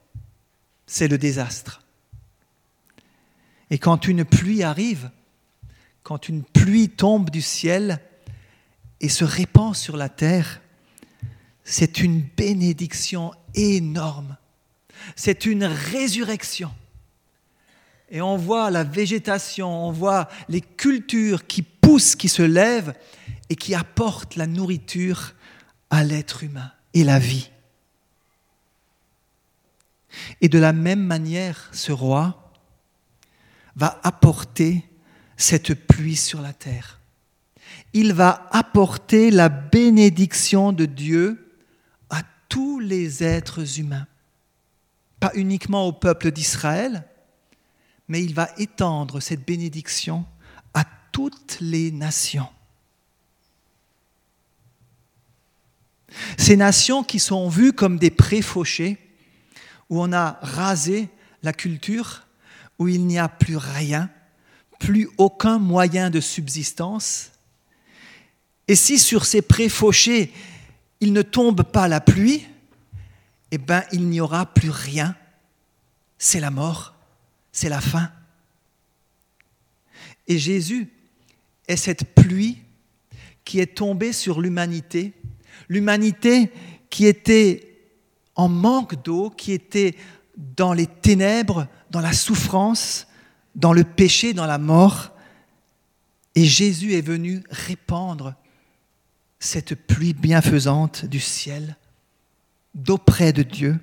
c'est 0.86 1.08
le 1.08 1.18
désastre. 1.18 1.82
Et 3.70 3.80
quand 3.80 4.08
une 4.08 4.24
pluie 4.24 4.64
arrive, 4.64 5.10
quand 6.04 6.30
une 6.30 6.44
pluie 6.44 6.90
tombe 6.90 7.30
du 7.30 7.42
ciel 7.42 8.00
et 9.02 9.10
se 9.10 9.26
répand 9.26 9.76
sur 9.76 9.98
la 9.98 10.08
terre, 10.08 10.62
c'est 11.70 12.00
une 12.00 12.22
bénédiction 12.22 13.34
énorme. 13.54 14.38
c'est 15.16 15.46
une 15.46 15.66
résurrection. 15.66 16.72
Et 18.10 18.22
on 18.22 18.38
voit 18.38 18.72
la 18.72 18.84
végétation, 18.84 19.88
on 19.88 19.92
voit 19.92 20.30
les 20.48 20.62
cultures 20.62 21.46
qui 21.46 21.62
poussent, 21.62 22.16
qui 22.16 22.30
se 22.30 22.42
lèvent 22.42 22.94
et 23.50 23.56
qui 23.56 23.76
apportent 23.76 24.38
la 24.38 24.48
nourriture 24.48 25.34
à 25.90 26.04
l'être 26.04 26.44
humain 26.44 26.72
et 26.94 27.04
la 27.04 27.20
vie. 27.20 27.52
Et 30.40 30.48
de 30.48 30.60
la 30.60 30.74
même 30.74 31.04
manière, 31.04 31.70
ce 31.74 31.92
roi 31.92 32.52
va 33.76 34.00
apporter 34.04 34.86
cette 35.36 35.74
pluie 35.74 36.16
sur 36.16 36.42
la 36.42 36.54
terre. 36.54 37.00
Il 37.94 38.14
va 38.14 38.48
apporter 38.52 39.32
la 39.32 39.50
bénédiction 39.50 40.72
de 40.72 40.86
Dieu 40.86 41.44
tous 42.58 42.80
les 42.80 43.24
êtres 43.24 43.80
humains. 43.80 44.08
Pas 45.20 45.30
uniquement 45.36 45.86
au 45.86 45.92
peuple 45.92 46.32
d'Israël, 46.32 47.08
mais 48.08 48.24
il 48.24 48.34
va 48.34 48.50
étendre 48.58 49.20
cette 49.20 49.46
bénédiction 49.46 50.26
à 50.74 50.84
toutes 51.12 51.60
les 51.62 51.92
nations. 51.92 52.50
Ces 56.40 56.58
nations 56.58 57.04
qui 57.04 57.20
sont 57.20 57.48
vues 57.48 57.74
comme 57.74 58.00
des 58.00 58.10
préfauchés, 58.10 58.98
où 59.92 60.02
on 60.02 60.12
a 60.12 60.40
rasé 60.42 61.10
la 61.44 61.54
culture, 61.54 62.26
où 62.80 62.88
il 62.88 63.06
n'y 63.06 63.20
a 63.20 63.30
plus 63.30 63.58
rien, 63.58 64.10
plus 64.80 65.08
aucun 65.20 65.60
moyen 65.60 66.10
de 66.10 66.20
subsistance. 66.20 67.34
Et 68.68 68.76
si 68.76 68.98
sur 68.98 69.28
ces 69.28 69.44
préfauchés, 69.44 70.34
il 71.00 71.14
ne 71.14 71.22
tombe 71.22 71.64
pas 71.64 71.88
la 71.88 72.02
pluie, 72.02 72.46
eh 73.52 73.58
bien, 73.58 73.84
il 73.92 74.08
n'y 74.10 74.20
aura 74.20 74.46
plus 74.46 74.70
rien. 74.70 75.16
C'est 76.18 76.40
la 76.40 76.52
mort, 76.52 76.96
c'est 77.52 77.70
la 77.70 77.82
fin. 77.82 78.12
Et 80.28 80.38
Jésus 80.38 80.90
est 81.68 81.78
cette 81.78 82.16
pluie 82.16 82.58
qui 83.46 83.60
est 83.60 83.78
tombée 83.78 84.12
sur 84.12 84.42
l'humanité, 84.42 85.14
l'humanité 85.70 86.52
qui 86.90 87.06
était 87.06 87.68
en 88.36 88.50
manque 88.50 89.02
d'eau, 89.04 89.30
qui 89.30 89.54
était 89.54 89.96
dans 90.36 90.74
les 90.74 90.88
ténèbres, 90.88 91.68
dans 91.90 92.02
la 92.02 92.14
souffrance, 92.14 93.08
dans 93.56 93.74
le 93.74 93.84
péché, 93.84 94.34
dans 94.34 94.46
la 94.46 94.58
mort. 94.58 95.12
Et 96.36 96.46
Jésus 96.46 96.94
est 96.94 97.02
venu 97.02 97.42
répandre 97.50 98.36
cette 99.48 99.76
pluie 99.76 100.14
bienfaisante 100.14 101.06
du 101.06 101.22
ciel, 101.22 101.78
d'auprès 102.76 103.32
de 103.32 103.44
Dieu. 103.44 103.80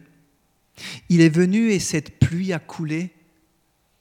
Il 1.09 1.22
est 1.22 1.31
venu 1.31 1.70
et 1.70 1.81
cette 1.81 2.18
pluie 2.18 2.53
a 2.53 2.59
coulé 2.59 3.14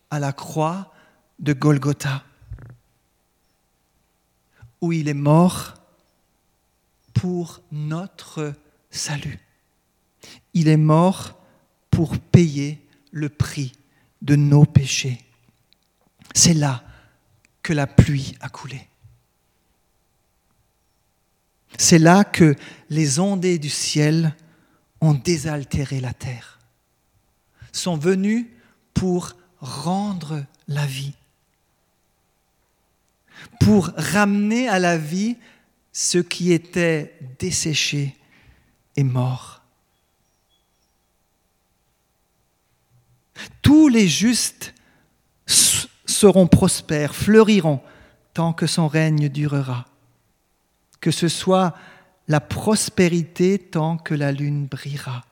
à 0.09 0.19
la 0.19 0.33
croix 0.33 0.93
de 1.39 1.53
Golgotha, 1.53 2.23
où 4.81 4.91
il 4.91 5.07
est 5.07 5.13
mort 5.13 5.75
pour 7.13 7.61
notre 7.71 8.53
salut. 8.91 9.39
Il 10.53 10.67
est 10.67 10.77
mort 10.77 11.39
pour 11.89 12.19
payer 12.19 12.85
le 13.11 13.29
prix 13.29 13.71
de 14.21 14.35
nos 14.35 14.65
péchés. 14.65 15.21
C'est 16.33 16.53
là 16.53 16.83
que 17.61 17.71
la 17.71 17.87
pluie 17.87 18.35
a 18.41 18.49
coulé. 18.49 18.89
C'est 21.77 21.99
là 21.99 22.23
que 22.23 22.55
les 22.89 23.19
ondées 23.19 23.59
du 23.59 23.69
ciel 23.69 24.35
ont 25.01 25.13
désaltéré 25.13 25.99
la 25.99 26.13
terre, 26.13 26.59
sont 27.71 27.97
venues 27.97 28.49
pour 28.93 29.33
rendre 29.59 30.45
la 30.67 30.85
vie, 30.85 31.13
pour 33.59 33.91
ramener 33.95 34.69
à 34.69 34.79
la 34.79 34.97
vie 34.97 35.35
ce 35.91 36.17
qui 36.17 36.51
était 36.51 37.17
desséché 37.39 38.15
et 38.95 39.03
mort. 39.03 39.61
Tous 43.61 43.87
les 43.87 44.07
justes 44.07 44.73
seront 45.45 46.47
prospères, 46.47 47.15
fleuriront 47.15 47.81
tant 48.33 48.53
que 48.53 48.67
son 48.67 48.87
règne 48.87 49.29
durera. 49.29 49.85
Que 51.03 51.11
ce 51.11 51.27
soit 51.27 51.75
la 52.29 52.39
prospérité 52.39 53.59
tant 53.59 53.97
que 53.97 54.13
la 54.13 54.31
lune 54.31 54.67
brillera. 54.67 55.25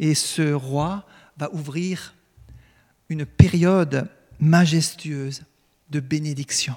Et 0.00 0.16
ce 0.16 0.52
roi 0.52 1.06
va 1.36 1.48
ouvrir 1.52 2.12
une 3.08 3.24
période 3.24 4.10
majestueuse 4.40 5.44
de 5.90 6.00
bénédiction, 6.00 6.74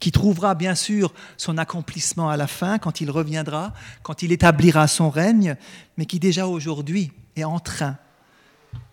qui 0.00 0.12
trouvera 0.12 0.54
bien 0.54 0.76
sûr 0.76 1.12
son 1.36 1.58
accomplissement 1.58 2.30
à 2.30 2.36
la 2.36 2.46
fin, 2.46 2.78
quand 2.78 3.00
il 3.00 3.10
reviendra, 3.10 3.74
quand 4.04 4.22
il 4.22 4.30
établira 4.30 4.86
son 4.86 5.10
règne, 5.10 5.56
mais 5.96 6.06
qui 6.06 6.20
déjà 6.20 6.46
aujourd'hui 6.46 7.10
est 7.34 7.42
en 7.42 7.58
train 7.58 7.98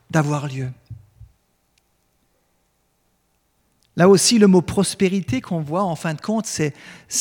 d'avoir 0.10 0.48
lieu. 0.48 0.72
Là 4.00 4.08
aussi, 4.08 4.40
le 4.40 4.48
mot 4.48 4.62
prospérité 4.62 5.42
qu'on 5.42 5.60
voit, 5.60 5.84
en 5.84 5.98
fin 5.98 6.14
de 6.14 6.22
compte, 6.22 6.46
c'est, 6.46 6.74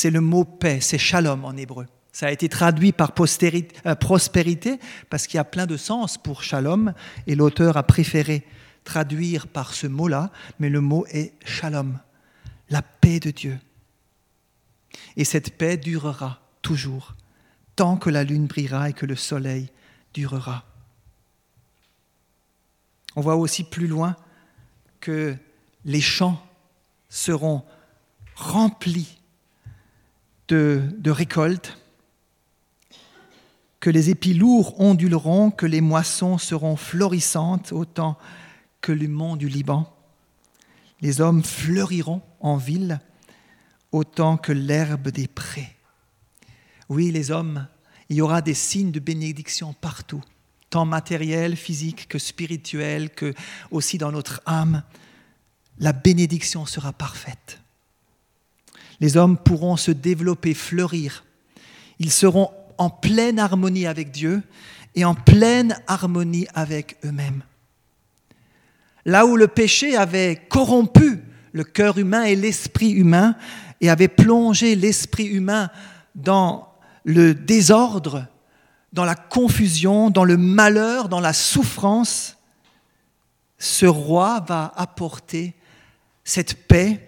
le 0.05 0.21
mot 0.21 0.45
paix, 0.45 0.79
c'est 0.81 0.97
shalom 0.97 1.45
en 1.45 1.57
hébreu. 1.57 1.87
Ça 2.13 2.27
a 2.27 2.31
été 2.31 2.49
traduit 2.49 2.93
par 2.93 3.11
euh, 3.19 3.95
prospérité 3.97 4.79
parce 5.11 5.27
qu'il 5.27 5.39
y 5.39 5.41
a 5.41 5.45
plein 5.45 5.67
de 5.67 5.77
sens 5.77 6.19
pour 6.19 6.45
shalom 6.45 6.95
et 7.27 7.35
l'auteur 7.35 7.77
a 7.79 7.83
préféré 7.83 8.47
traduire 8.85 9.49
par 9.49 9.75
ce 9.75 9.89
mot-là, 9.89 10.31
mais 10.61 10.69
le 10.69 10.81
mot 10.81 11.05
est 11.11 11.33
shalom, 11.45 11.99
la 12.71 12.83
paix 12.83 13.19
de 13.19 13.33
Dieu. 13.33 13.59
Et 15.17 15.25
cette 15.25 15.59
paix 15.59 15.77
durera 15.79 16.41
toujours, 16.63 17.17
tant 17.75 17.97
que 17.97 18.09
la 18.09 18.23
lune 18.23 18.47
brillera 18.47 18.91
et 18.91 18.93
que 18.93 19.05
le 19.05 19.17
soleil 19.17 19.73
durera. 20.15 20.65
On 23.17 23.21
voit 23.21 23.35
aussi 23.35 23.65
plus 23.65 23.89
loin 23.89 24.15
que 25.01 25.35
les 25.85 26.01
champs 26.01 26.41
seront 27.09 27.65
remplis 28.35 29.19
de, 30.49 31.11
récoltes, 31.11 31.77
que 33.81 33.91
les 33.91 34.11
épis 34.11 34.35
lourds 34.35 34.81
onduleront, 34.81 35.51
que 35.51 35.67
les 35.67 35.81
moissons 35.81 36.39
seront 36.39 36.77
florissantes 36.77 37.73
autant 37.73 38.19
que 38.81 38.93
le 38.93 39.09
mont 39.09 39.37
du 39.37 39.49
Liban. 39.49 39.93
Les 41.01 41.21
hommes 41.21 41.45
fleuriront 41.45 42.23
en 42.41 42.57
ville 42.57 43.01
autant 43.93 44.37
que 44.37 44.53
l'herbe 44.53 45.09
des 45.09 45.29
prés. 45.29 45.77
Oui, 46.89 47.11
les 47.11 47.31
hommes, 47.31 47.69
il 48.09 48.17
y 48.17 48.21
aura 48.21 48.41
des 48.41 48.55
signes 48.55 48.93
de 48.93 49.01
bénédiction 49.01 49.75
partout 49.75 50.23
tant 50.71 50.85
matériel, 50.85 51.57
physique 51.57 52.09
que 52.09 52.19
spirituel, 52.19 53.11
que 53.11 53.35
aussi 53.71 53.99
dans 53.99 54.13
notre 54.13 54.43
âme, 54.47 54.83
la 55.81 55.93
bénédiction 55.93 56.67
sera 56.67 56.93
parfaite. 56.93 57.61
Les 59.01 59.17
hommes 59.17 59.39
pourront 59.39 59.77
se 59.77 59.91
développer, 59.91 60.55
fleurir. 60.55 61.25
Ils 61.99 62.11
seront 62.11 62.51
en 62.79 62.91
pleine 62.91 63.39
harmonie 63.39 63.87
avec 63.87 64.11
Dieu 64.11 64.43
et 64.95 65.05
en 65.05 65.15
pleine 65.15 65.81
harmonie 65.87 66.47
avec 66.55 66.97
eux-mêmes. 67.05 67.43
Là 69.05 69.27
où 69.27 69.37
le 69.37 69.49
péché 69.49 69.97
avait 69.97 70.37
corrompu 70.49 71.23
le 71.53 71.65
cœur 71.65 71.99
humain 71.99 72.25
et 72.25 72.37
l'esprit 72.37 72.91
humain 72.91 73.37
et 73.81 73.91
avait 73.91 74.09
plongé 74.09 74.75
l'esprit 74.75 75.27
humain 75.27 75.71
dans 76.15 76.69
le 77.05 77.35
désordre, 77.35 78.27
dans 78.93 79.05
la 79.05 79.15
confusion, 79.15 80.11
dans 80.11 80.25
le 80.25 80.37
malheur, 80.37 81.09
dans 81.09 81.21
la 81.21 81.33
souffrance, 81.33 82.37
ce 83.59 83.87
roi 83.87 84.45
va 84.47 84.73
apporter 84.77 85.55
cette 86.29 86.67
paix 86.67 87.01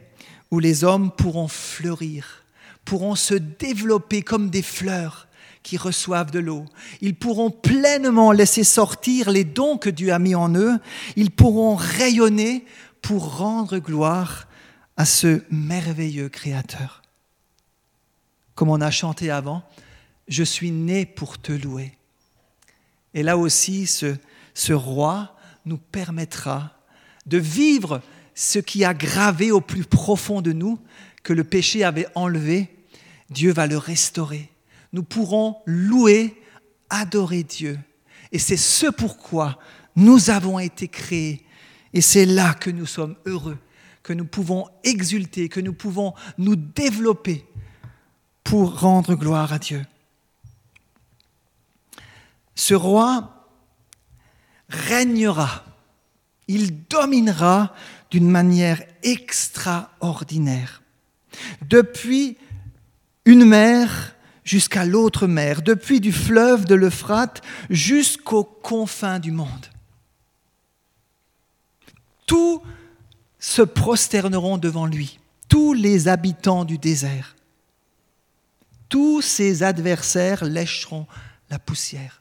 où 0.50 0.60
les 0.60 0.82
hommes 0.82 1.12
pourront 1.12 1.46
fleurir, 1.46 2.42
pourront 2.86 3.14
se 3.14 3.34
développer 3.34 4.22
comme 4.22 4.48
des 4.48 4.62
fleurs 4.62 5.28
qui 5.62 5.76
reçoivent 5.76 6.30
de 6.30 6.38
l'eau. 6.38 6.64
Ils 7.02 7.14
pourront 7.14 7.50
pleinement 7.50 8.32
laisser 8.32 8.64
sortir 8.64 9.30
les 9.30 9.44
dons 9.44 9.76
que 9.76 9.90
Dieu 9.90 10.10
a 10.14 10.18
mis 10.18 10.34
en 10.34 10.54
eux. 10.54 10.78
Ils 11.16 11.30
pourront 11.30 11.76
rayonner 11.76 12.64
pour 13.02 13.36
rendre 13.36 13.78
gloire 13.78 14.48
à 14.96 15.04
ce 15.04 15.42
merveilleux 15.50 16.30
Créateur. 16.30 17.02
Comme 18.54 18.70
on 18.70 18.80
a 18.80 18.90
chanté 18.90 19.30
avant, 19.30 19.62
je 20.28 20.44
suis 20.44 20.70
né 20.70 21.04
pour 21.04 21.38
te 21.38 21.52
louer. 21.52 21.92
Et 23.12 23.22
là 23.22 23.36
aussi, 23.36 23.86
ce, 23.86 24.16
ce 24.54 24.72
roi 24.72 25.36
nous 25.66 25.78
permettra 25.78 26.72
de 27.26 27.36
vivre 27.36 28.00
ce 28.34 28.58
qui 28.58 28.84
a 28.84 28.94
gravé 28.94 29.50
au 29.50 29.60
plus 29.60 29.84
profond 29.84 30.42
de 30.42 30.52
nous, 30.52 30.78
que 31.22 31.32
le 31.32 31.44
péché 31.44 31.84
avait 31.84 32.06
enlevé. 32.14 32.68
Dieu 33.30 33.52
va 33.52 33.66
le 33.66 33.78
restaurer. 33.78 34.50
Nous 34.92 35.02
pourrons 35.02 35.56
louer, 35.66 36.40
adorer 36.88 37.44
Dieu 37.44 37.78
Et 38.32 38.38
c'est 38.38 38.56
ce 38.56 38.86
pourquoi 38.86 39.58
nous 39.96 40.30
avons 40.30 40.58
été 40.58 40.88
créés. 40.88 41.44
Et 41.92 42.00
c'est 42.00 42.26
là 42.26 42.54
que 42.54 42.70
nous 42.70 42.86
sommes 42.86 43.16
heureux, 43.26 43.58
que 44.02 44.12
nous 44.12 44.24
pouvons 44.24 44.68
exulter, 44.84 45.48
que 45.48 45.60
nous 45.60 45.72
pouvons 45.72 46.14
nous 46.38 46.56
développer 46.56 47.44
pour 48.44 48.80
rendre 48.80 49.14
gloire 49.14 49.52
à 49.52 49.58
Dieu. 49.58 49.84
Ce 52.54 52.74
roi 52.74 53.48
régnera, 54.68 55.64
il 56.46 56.86
dominera 56.86 57.74
d'une 58.10 58.28
manière 58.28 58.82
extraordinaire. 59.02 60.82
Depuis 61.62 62.36
une 63.24 63.44
mer 63.44 64.14
jusqu'à 64.44 64.84
l'autre 64.84 65.26
mer, 65.26 65.62
depuis 65.62 66.00
du 66.00 66.12
fleuve 66.12 66.64
de 66.64 66.74
l'Euphrate 66.74 67.42
jusqu'aux 67.68 68.44
confins 68.44 69.18
du 69.18 69.30
monde. 69.30 69.66
Tous 72.26 72.62
se 73.38 73.62
prosterneront 73.62 74.58
devant 74.58 74.86
lui, 74.86 75.20
tous 75.48 75.72
les 75.72 76.08
habitants 76.08 76.64
du 76.64 76.78
désert. 76.78 77.36
Tous 78.88 79.22
ses 79.22 79.62
adversaires 79.62 80.44
lécheront 80.44 81.06
la 81.48 81.58
poussière. 81.58 82.20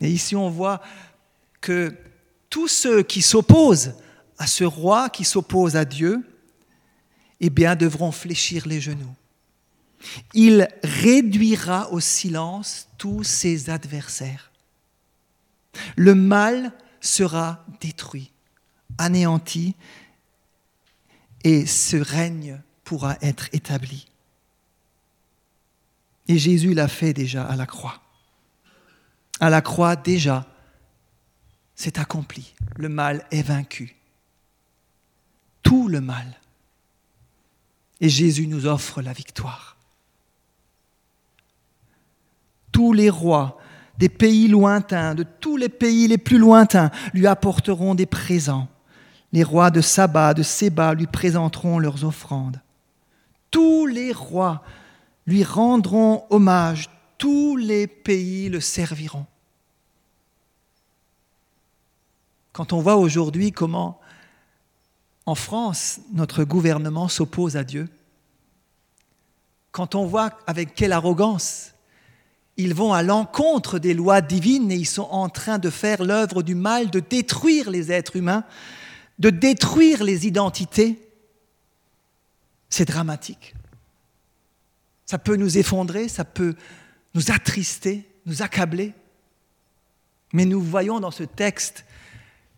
Et 0.00 0.10
ici 0.10 0.34
on 0.34 0.50
voit 0.50 0.80
que 1.60 1.94
tous 2.54 2.68
ceux 2.68 3.02
qui 3.02 3.20
s'opposent 3.20 3.94
à 4.38 4.46
ce 4.46 4.62
roi, 4.62 5.10
qui 5.10 5.24
s'oppose 5.24 5.74
à 5.74 5.84
Dieu, 5.84 6.24
eh 7.40 7.50
bien, 7.50 7.74
devront 7.74 8.12
fléchir 8.12 8.68
les 8.68 8.80
genoux. 8.80 9.12
Il 10.34 10.68
réduira 10.84 11.90
au 11.90 11.98
silence 11.98 12.86
tous 12.96 13.24
ses 13.24 13.70
adversaires. 13.70 14.52
Le 15.96 16.14
mal 16.14 16.72
sera 17.00 17.66
détruit, 17.80 18.30
anéanti, 18.98 19.74
et 21.42 21.66
ce 21.66 21.96
règne 21.96 22.62
pourra 22.84 23.16
être 23.20 23.48
établi. 23.52 24.06
Et 26.28 26.38
Jésus 26.38 26.72
l'a 26.72 26.86
fait 26.86 27.14
déjà 27.14 27.44
à 27.44 27.56
la 27.56 27.66
croix. 27.66 28.00
À 29.40 29.50
la 29.50 29.60
croix, 29.60 29.96
déjà, 29.96 30.46
c'est 31.74 31.98
accompli. 31.98 32.54
Le 32.76 32.88
mal 32.88 33.24
est 33.30 33.42
vaincu. 33.42 33.96
Tout 35.62 35.88
le 35.88 36.00
mal. 36.00 36.40
Et 38.00 38.08
Jésus 38.08 38.46
nous 38.46 38.66
offre 38.66 39.02
la 39.02 39.12
victoire. 39.12 39.76
Tous 42.72 42.92
les 42.92 43.10
rois 43.10 43.58
des 43.98 44.08
pays 44.08 44.48
lointains, 44.48 45.14
de 45.14 45.22
tous 45.22 45.56
les 45.56 45.68
pays 45.68 46.08
les 46.08 46.18
plus 46.18 46.38
lointains, 46.38 46.90
lui 47.12 47.26
apporteront 47.26 47.94
des 47.94 48.06
présents. 48.06 48.68
Les 49.32 49.44
rois 49.44 49.70
de 49.70 49.80
Saba, 49.80 50.34
de 50.34 50.42
Séba 50.42 50.94
lui 50.94 51.06
présenteront 51.06 51.78
leurs 51.78 52.04
offrandes. 52.04 52.60
Tous 53.50 53.86
les 53.86 54.12
rois 54.12 54.64
lui 55.26 55.44
rendront 55.44 56.24
hommage, 56.30 56.90
tous 57.18 57.56
les 57.56 57.86
pays 57.86 58.48
le 58.48 58.60
serviront. 58.60 59.26
Quand 62.54 62.72
on 62.72 62.80
voit 62.80 62.96
aujourd'hui 62.96 63.50
comment 63.50 64.00
en 65.26 65.34
France 65.34 65.98
notre 66.12 66.44
gouvernement 66.44 67.08
s'oppose 67.08 67.56
à 67.56 67.64
Dieu, 67.64 67.88
quand 69.72 69.96
on 69.96 70.06
voit 70.06 70.38
avec 70.46 70.76
quelle 70.76 70.92
arrogance 70.92 71.72
ils 72.56 72.72
vont 72.72 72.92
à 72.92 73.02
l'encontre 73.02 73.80
des 73.80 73.92
lois 73.92 74.20
divines 74.20 74.70
et 74.70 74.76
ils 74.76 74.86
sont 74.86 75.08
en 75.10 75.28
train 75.28 75.58
de 75.58 75.68
faire 75.68 76.04
l'œuvre 76.04 76.44
du 76.44 76.54
mal, 76.54 76.90
de 76.90 77.00
détruire 77.00 77.70
les 77.70 77.90
êtres 77.90 78.14
humains, 78.14 78.44
de 79.18 79.30
détruire 79.30 80.04
les 80.04 80.28
identités, 80.28 81.10
c'est 82.68 82.84
dramatique. 82.84 83.56
Ça 85.06 85.18
peut 85.18 85.34
nous 85.34 85.58
effondrer, 85.58 86.06
ça 86.06 86.24
peut 86.24 86.54
nous 87.14 87.32
attrister, 87.32 88.08
nous 88.26 88.42
accabler. 88.42 88.92
Mais 90.32 90.44
nous 90.44 90.60
voyons 90.60 91.00
dans 91.00 91.10
ce 91.10 91.24
texte 91.24 91.84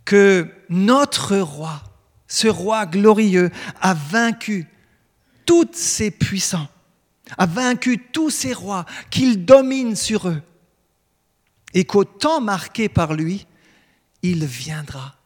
que 0.06 0.48
notre 0.70 1.36
roi, 1.36 1.82
ce 2.26 2.48
roi 2.48 2.86
glorieux, 2.86 3.50
a 3.82 3.92
vaincu 3.92 4.66
tous 5.44 5.68
ces 5.74 6.10
puissants, 6.10 6.68
a 7.36 7.44
vaincu 7.44 7.98
tous 8.12 8.30
ces 8.30 8.54
rois, 8.54 8.86
qu'il 9.10 9.44
domine 9.44 9.94
sur 9.94 10.28
eux, 10.28 10.42
et 11.74 11.84
qu'au 11.84 12.04
temps 12.04 12.40
marqué 12.40 12.88
par 12.88 13.12
lui, 13.12 13.46
il 14.22 14.46
viendra 14.46 15.16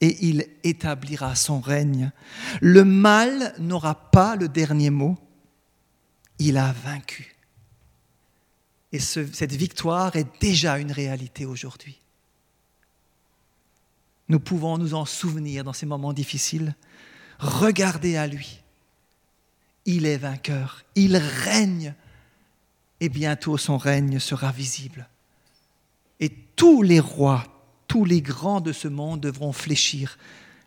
et 0.00 0.26
il 0.26 0.46
établira 0.62 1.34
son 1.34 1.60
règne. 1.60 2.12
Le 2.60 2.84
mal 2.84 3.54
n'aura 3.58 4.10
pas 4.10 4.36
le 4.36 4.48
dernier 4.48 4.90
mot, 4.90 5.18
il 6.38 6.56
a 6.56 6.72
vaincu. 6.72 7.36
Et 8.92 9.00
cette 9.00 9.52
victoire 9.52 10.14
est 10.16 10.28
déjà 10.40 10.78
une 10.78 10.92
réalité 10.92 11.46
aujourd'hui. 11.46 11.98
Nous 14.28 14.40
pouvons 14.40 14.78
nous 14.78 14.94
en 14.94 15.04
souvenir 15.04 15.64
dans 15.64 15.72
ces 15.72 15.86
moments 15.86 16.12
difficiles. 16.12 16.74
Regardez 17.38 18.16
à 18.16 18.26
lui. 18.26 18.60
Il 19.86 20.06
est 20.06 20.16
vainqueur, 20.16 20.82
il 20.94 21.16
règne, 21.16 21.94
et 23.00 23.10
bientôt 23.10 23.58
son 23.58 23.76
règne 23.76 24.18
sera 24.18 24.50
visible. 24.50 25.08
Et 26.20 26.30
tous 26.56 26.80
les 26.82 27.00
rois, 27.00 27.44
tous 27.86 28.06
les 28.06 28.22
grands 28.22 28.62
de 28.62 28.72
ce 28.72 28.88
monde 28.88 29.20
devront 29.20 29.52
fléchir 29.52 30.16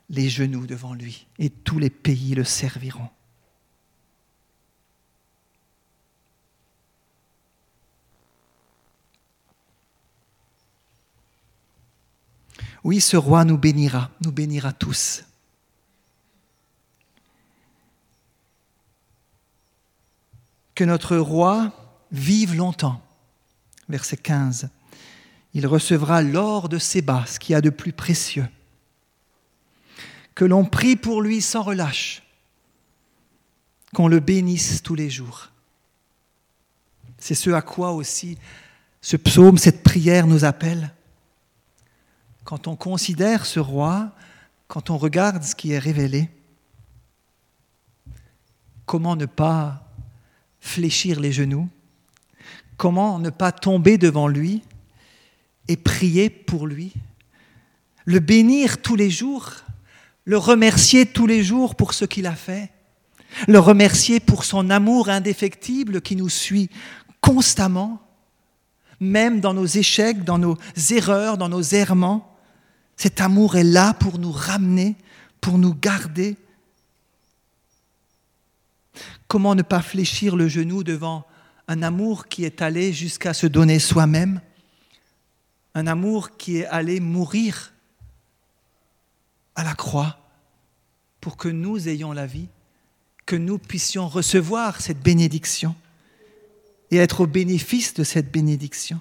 les 0.10 0.30
genoux 0.30 0.68
devant 0.68 0.94
lui, 0.94 1.26
et 1.40 1.50
tous 1.50 1.80
les 1.80 1.90
pays 1.90 2.36
le 2.36 2.44
serviront. 2.44 3.10
Oui, 12.84 13.02
ce 13.02 13.18
roi 13.18 13.46
nous 13.46 13.58
bénira, 13.58 14.12
nous 14.22 14.32
bénira 14.32 14.74
tous. 14.74 15.24
Que 20.76 20.84
notre 20.84 21.18
roi 21.18 21.72
vive 22.12 22.56
longtemps. 22.56 23.02
Verset 23.90 24.18
15. 24.18 24.70
Il 25.54 25.66
recevra 25.66 26.22
l'or 26.22 26.70
de 26.70 26.78
Séba, 26.78 27.26
ce 27.26 27.40
qu'il 27.40 27.54
y 27.54 27.56
a 27.56 27.62
de 27.62 27.70
plus 27.70 27.94
précieux. 27.94 28.48
Que 30.36 30.46
l'on 30.46 30.66
prie 30.66 30.96
pour 30.96 31.22
lui 31.22 31.42
sans 31.42 31.64
relâche. 31.64 32.22
Qu'on 33.96 34.08
le 34.08 34.20
bénisse 34.20 34.84
tous 34.84 34.96
les 34.96 35.10
jours. 35.10 35.50
C'est 37.18 37.34
ce 37.34 37.50
à 37.50 37.62
quoi 37.62 37.94
aussi 37.94 38.38
ce 39.02 39.16
psaume, 39.16 39.58
cette 39.58 39.84
prière 39.84 40.28
nous 40.28 40.44
appelle 40.44 40.94
quand 42.48 42.70
on 42.70 42.78
considère 42.78 43.46
ce 43.46 43.60
roi, 43.60 44.14
quand 44.70 44.90
on 44.90 44.98
regarde 44.98 45.44
ce 45.44 45.54
qui 45.54 45.74
est 45.74 45.80
révélé, 45.80 46.30
comment 48.86 49.18
ne 49.18 49.26
pas 49.26 49.86
fléchir 50.62 51.20
les 51.20 51.34
genoux, 51.34 51.68
comment 52.78 53.20
ne 53.20 53.32
pas 53.32 53.52
tomber 53.52 53.98
devant 53.98 54.30
lui 54.30 54.62
et 55.68 55.76
prier 55.76 56.30
pour 56.30 56.68
lui, 56.68 56.94
le 58.06 58.22
bénir 58.22 58.82
tous 58.82 58.96
les 58.96 59.10
jours, 59.10 59.52
le 60.24 60.38
remercier 60.38 61.06
tous 61.06 61.28
les 61.28 61.44
jours 61.44 61.76
pour 61.76 61.94
ce 61.94 62.06
qu'il 62.06 62.28
a 62.28 62.36
fait, 62.36 62.72
le 63.50 63.60
remercier 63.60 64.22
pour 64.22 64.46
son 64.46 64.70
amour 64.70 65.10
indéfectible 65.10 66.00
qui 66.00 66.16
nous 66.16 66.30
suit 66.30 66.70
constamment, 67.20 68.02
même 69.02 69.42
dans 69.42 69.54
nos 69.54 69.66
échecs, 69.66 70.24
dans 70.24 70.38
nos 70.38 70.58
erreurs, 70.92 71.38
dans 71.38 71.50
nos 71.50 71.62
errements, 71.62 72.37
cet 72.98 73.22
amour 73.22 73.56
est 73.56 73.64
là 73.64 73.94
pour 73.94 74.18
nous 74.18 74.32
ramener, 74.32 74.96
pour 75.40 75.60
nous 75.60 75.76
garder. 75.76 76.36
Comment 79.28 79.54
ne 79.54 79.62
pas 79.62 79.84
fléchir 79.84 80.36
le 80.36 80.48
genou 80.48 80.84
devant 80.84 81.26
un 81.68 81.84
amour 81.84 82.28
qui 82.28 82.44
est 82.44 82.62
allé 82.62 82.92
jusqu'à 82.92 83.34
se 83.34 83.46
donner 83.46 83.78
soi-même, 83.78 84.42
un 85.76 85.86
amour 85.86 86.38
qui 86.38 86.58
est 86.58 86.66
allé 86.66 87.00
mourir 87.00 87.74
à 89.56 89.64
la 89.64 89.76
croix 89.76 90.18
pour 91.22 91.38
que 91.38 91.50
nous 91.50 91.88
ayons 91.88 92.14
la 92.14 92.26
vie, 92.26 92.48
que 93.28 93.36
nous 93.36 93.60
puissions 93.60 94.08
recevoir 94.08 94.82
cette 94.82 95.02
bénédiction 95.02 95.76
et 96.90 96.98
être 96.98 97.22
au 97.22 97.28
bénéfice 97.28 97.94
de 97.94 98.04
cette 98.04 98.32
bénédiction 98.32 99.00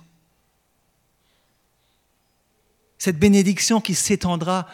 cette 2.98 3.18
bénédiction 3.18 3.80
qui 3.80 3.94
s'étendra 3.94 4.66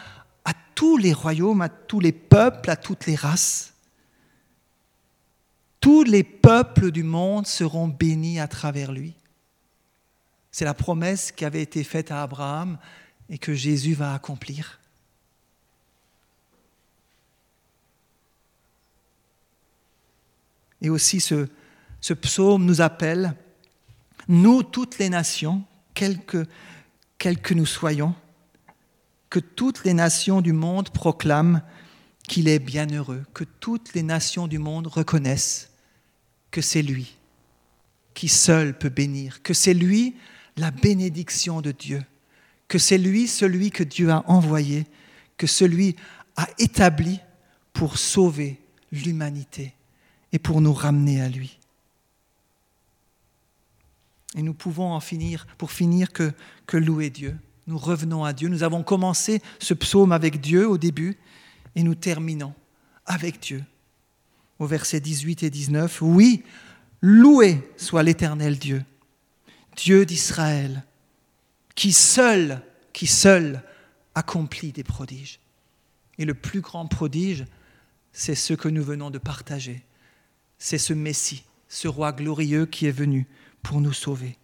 à 0.45 0.53
tous 0.75 0.97
les 0.97 1.13
royaumes, 1.13 1.61
à 1.61 1.69
tous 1.69 2.01
les 2.01 2.13
peuples, 2.13 2.71
à 2.71 2.77
toutes 2.77 3.07
les 3.07 3.15
races. 3.15 3.73
Tous 5.81 6.05
les 6.05 6.23
peuples 6.23 6.93
du 6.93 7.03
monde 7.03 7.47
seront 7.47 7.89
bénis 7.89 8.39
à 8.39 8.47
travers 8.47 8.93
lui. 8.93 9.15
C'est 10.53 10.65
la 10.65 10.75
promesse 10.75 11.33
qui 11.33 11.45
avait 11.45 11.63
été 11.63 11.83
faite 11.83 12.11
à 12.11 12.23
Abraham 12.23 12.79
et 13.29 13.39
que 13.39 13.55
Jésus 13.55 13.95
va 13.95 14.15
accomplir. 14.15 14.79
Et 20.83 20.91
aussi 20.91 21.21
ce, 21.21 21.47
psaume 22.13 22.65
nous 22.65 22.81
appelle, 22.81 23.35
nous 24.29 24.63
toutes 24.63 24.99
les 24.99 25.09
nations, 25.09 25.65
quelles 25.95 26.23
que, 26.25 26.47
quelles 27.23 27.39
que 27.39 27.55
nous 27.55 27.67
soyons, 27.67 28.17
que 29.31 29.39
toutes 29.39 29.85
les 29.85 29.95
nations 29.95 30.41
du 30.41 30.53
monde 30.53 30.91
proclament 30.91 31.63
qu'il 32.27 32.49
est 32.49 32.59
bienheureux, 32.59 33.25
que 33.33 33.45
toutes 33.45 33.95
les 33.95 34.03
nations 34.03 34.49
du 34.49 34.59
monde 34.59 34.89
reconnaissent 34.89 35.71
que 36.51 36.61
c'est 36.61 36.83
lui 36.83 37.17
qui 38.15 38.27
seul 38.27 38.77
peut 38.77 38.89
bénir, 38.89 39.41
que 39.45 39.55
c'est 39.55 39.73
lui 39.73 40.17
la 40.57 40.73
bénédiction 40.73 41.61
de 41.61 41.71
Dieu, 41.71 42.03
que 42.67 42.81
c'est 42.81 42.99
lui 42.99 43.29
celui 43.29 43.71
que 43.71 43.85
Dieu 43.85 44.11
a 44.11 44.25
envoyé, 44.29 44.85
que 45.37 45.47
celui 45.47 45.95
a 46.35 46.49
établi 46.59 47.21
pour 47.73 47.99
sauver 47.99 48.61
l'humanité 48.91 49.75
et 50.33 50.41
pour 50.41 50.61
nous 50.61 50.75
ramener 50.75 51.23
à 51.23 51.29
lui. 51.29 51.61
Et 54.37 54.43
nous 54.43 54.55
pouvons 54.55 54.93
en 54.93 55.01
finir, 55.01 55.47
pour 55.59 55.73
finir, 55.73 56.13
que, 56.13 56.33
que 56.67 56.77
louer 56.77 57.11
Dieu. 57.11 57.37
Nous 57.67 57.79
revenons 57.79 58.25
à 58.25 58.33
Dieu. 58.33 58.49
Nous 58.49 58.63
avons 58.63 58.83
commencé 58.83 59.43
ce 59.59 59.75
psaume 59.75 60.13
avec 60.13 60.41
Dieu 60.41 60.69
au 60.69 60.79
début 60.79 61.19
et 61.75 61.83
nous 61.83 61.95
terminons 61.95 62.55
avec 63.07 63.41
Dieu. 63.41 63.65
Au 64.59 64.67
verset 64.67 65.01
18 65.01 65.43
et 65.43 65.51
19, 65.51 66.03
oui, 66.03 66.45
loué 67.01 67.61
soit 67.77 68.03
l'Éternel 68.03 68.59
Dieu, 68.59 68.85
Dieu 69.77 70.07
d'Israël, 70.07 70.85
qui 71.75 71.93
seul, 71.93 72.63
qui 72.93 73.07
seul 73.07 73.63
accomplit 74.15 74.73
des 74.73 74.85
prodiges. 74.85 75.41
Et 76.19 76.25
le 76.25 76.35
plus 76.35 76.61
grand 76.61 76.87
prodige, 76.87 77.47
c'est 78.13 78.35
ce 78.35 78.55
que 78.55 78.69
nous 78.69 78.85
venons 78.85 79.11
de 79.11 79.19
partager. 79.19 79.83
C'est 80.59 80.79
ce 80.79 80.93
Messie, 80.93 81.45
ce 81.69 81.89
roi 81.89 82.13
glorieux 82.13 82.67
qui 82.67 82.87
est 82.87 82.93
venu 82.93 83.27
pour 83.63 83.81
nous 83.81 83.93
sauver. 83.93 84.39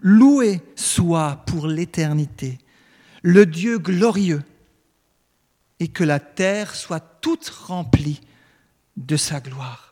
Loué 0.00 0.60
soit 0.74 1.44
pour 1.46 1.66
l'éternité 1.66 2.58
le 3.24 3.46
Dieu 3.46 3.78
glorieux 3.78 4.42
et 5.80 5.88
que 5.88 6.04
la 6.04 6.20
terre 6.20 6.74
soit 6.74 7.00
toute 7.00 7.48
remplie 7.48 8.20
de 8.98 9.16
sa 9.16 9.40
gloire. 9.40 9.90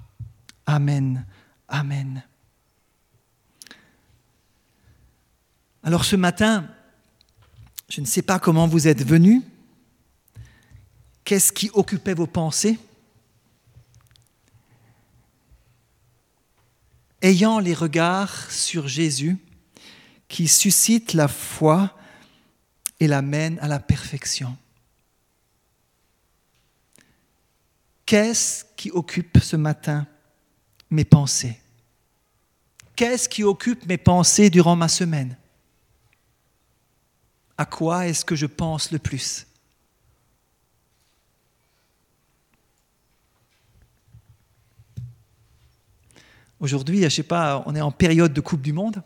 Amen. 0.67 1.25
Amen. 1.67 2.23
Alors 5.83 6.05
ce 6.05 6.15
matin, 6.15 6.69
je 7.89 8.03
ne 8.03 8.07
sais 8.07 8.23
pas 8.23 8.39
comment 8.39 8.69
vous 8.69 8.87
êtes 8.87 9.03
venus. 9.03 9.43
Qu'est-ce 11.25 11.53
qui 11.53 11.71
occupait 11.73 12.15
vos 12.15 12.27
pensées? 12.27 12.79
Ayant 17.23 17.61
les 17.61 17.75
regards 17.75 18.51
sur 18.51 18.89
Jésus, 18.89 19.39
qui 20.27 20.49
suscite 20.49 21.13
la 21.13 21.29
foi 21.29 21.97
et 22.99 23.07
l'amène 23.07 23.59
à 23.61 23.69
la 23.69 23.79
perfection. 23.79 24.57
Qu'est-ce 28.05 28.65
qui 28.77 28.91
occupe 28.91 29.39
ce 29.39 29.57
matin 29.57 30.07
mes 30.91 31.05
pensées? 31.05 31.59
Qu'est-ce 32.97 33.29
qui 33.29 33.45
occupe 33.45 33.87
mes 33.87 33.99
pensées 33.99 34.51
durant 34.51 34.77
ma 34.77 34.89
semaine? 34.89 35.37
À 37.57 37.65
quoi 37.65 38.09
est-ce 38.09 38.25
que 38.25 38.35
je 38.35 38.47
pense 38.47 38.91
le 38.91 38.99
plus? 38.99 39.47
Aujourd'hui, 46.63 46.99
je 47.01 47.05
ne 47.07 47.09
sais 47.09 47.25
pas, 47.25 47.65
on 47.67 47.75
est 47.75 47.81
en 47.81 47.91
période 47.91 48.33
de 48.33 48.41
Coupe 48.41 48.63
du 48.63 48.73
Monde. 48.73 49.03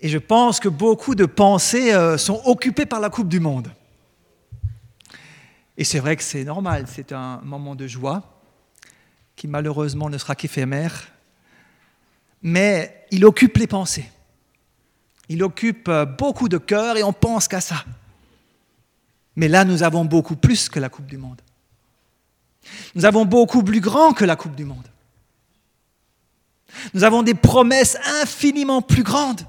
Et 0.00 0.08
je 0.08 0.16
pense 0.16 0.58
que 0.58 0.70
beaucoup 0.70 1.14
de 1.14 1.26
pensées 1.26 1.92
euh, 1.92 2.16
sont 2.16 2.40
occupées 2.46 2.86
par 2.86 2.98
la 2.98 3.10
Coupe 3.10 3.28
du 3.28 3.38
Monde. 3.38 3.70
Et 5.76 5.84
c'est 5.84 5.98
vrai 5.98 6.16
que 6.16 6.22
c'est 6.22 6.44
normal, 6.44 6.86
c'est 6.88 7.12
un 7.12 7.42
moment 7.44 7.74
de 7.74 7.86
joie 7.86 8.40
qui 9.36 9.46
malheureusement 9.48 10.08
ne 10.08 10.16
sera 10.16 10.34
qu'éphémère, 10.34 11.08
mais 12.40 13.06
il 13.10 13.26
occupe 13.26 13.58
les 13.58 13.66
pensées. 13.66 14.10
Il 15.28 15.42
occupe 15.42 15.88
euh, 15.88 16.06
beaucoup 16.06 16.48
de 16.48 16.56
cœurs 16.56 16.96
et 16.96 17.02
on 17.02 17.12
pense 17.12 17.48
qu'à 17.48 17.60
ça. 17.60 17.84
Mais 19.34 19.48
là, 19.48 19.66
nous 19.66 19.82
avons 19.82 20.06
beaucoup 20.06 20.36
plus 20.36 20.70
que 20.70 20.80
la 20.80 20.88
Coupe 20.88 21.06
du 21.06 21.18
Monde. 21.18 21.42
Nous 22.94 23.04
avons 23.04 23.24
beaucoup 23.24 23.62
plus 23.62 23.80
grand 23.80 24.12
que 24.12 24.24
la 24.24 24.36
Coupe 24.36 24.54
du 24.54 24.64
Monde. 24.64 24.86
Nous 26.94 27.04
avons 27.04 27.22
des 27.22 27.34
promesses 27.34 27.96
infiniment 28.22 28.82
plus 28.82 29.02
grandes 29.02 29.46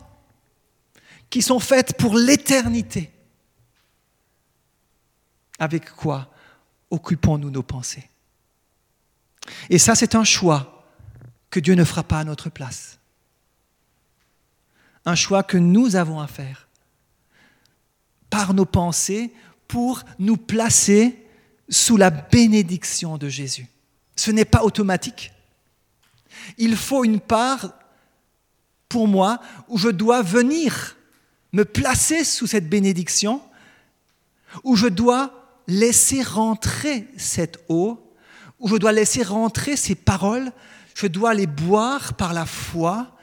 qui 1.30 1.42
sont 1.42 1.60
faites 1.60 1.98
pour 1.98 2.16
l'éternité. 2.16 3.12
Avec 5.60 5.90
quoi 5.92 6.32
occupons-nous 6.90 7.50
nos 7.50 7.64
pensées? 7.64 8.10
Et 9.70 9.80
ça, 9.80 9.96
c'est 9.96 10.16
un 10.16 10.24
choix 10.24 10.86
que 11.50 11.60
Dieu 11.60 11.74
ne 11.74 11.84
fera 11.84 12.04
pas 12.04 12.20
à 12.20 12.24
notre 12.24 12.50
place. 12.50 13.00
Un 15.06 15.16
choix 15.16 15.44
que 15.44 15.58
nous 15.58 15.96
avons 15.96 16.20
à 16.20 16.28
faire 16.28 16.68
par 18.30 18.54
nos 18.54 18.66
pensées 18.66 19.34
pour 19.68 20.04
nous 20.20 20.38
placer 20.38 21.27
sous 21.70 21.98
la 21.98 22.10
bénédiction 22.10 23.18
de 23.18 23.30
Jésus. 23.30 23.68
Ce 24.16 24.32
n'est 24.32 24.46
pas 24.46 24.64
automatique. 24.64 25.32
Il 26.58 26.76
faut 26.76 27.04
une 27.04 27.20
part 27.20 27.74
pour 28.90 29.08
moi 29.08 29.40
où 29.68 29.78
je 29.78 29.90
dois 29.90 30.22
venir 30.22 30.96
me 31.54 31.66
placer 31.66 32.24
sous 32.24 32.48
cette 32.48 32.70
bénédiction, 32.70 33.42
où 34.64 34.76
je 34.76 34.88
dois 34.88 35.34
laisser 35.68 36.22
rentrer 36.22 37.08
cette 37.18 37.60
eau, 37.70 38.14
où 38.60 38.68
je 38.68 38.76
dois 38.76 38.92
laisser 38.92 39.24
rentrer 39.24 39.76
ces 39.76 39.96
paroles, 39.96 40.52
je 40.96 41.08
dois 41.08 41.34
les 41.34 41.48
boire 41.48 42.16
par 42.16 42.34
la 42.34 42.46
foi, 42.46 43.16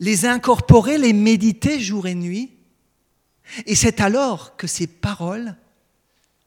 les 0.00 0.24
incorporer, 0.24 0.98
les 0.98 1.12
méditer 1.12 1.78
jour 1.78 2.06
et 2.06 2.14
nuit. 2.14 2.52
Et 3.66 3.74
c'est 3.74 4.00
alors 4.00 4.56
que 4.56 4.66
ces 4.66 4.86
paroles, 4.86 5.56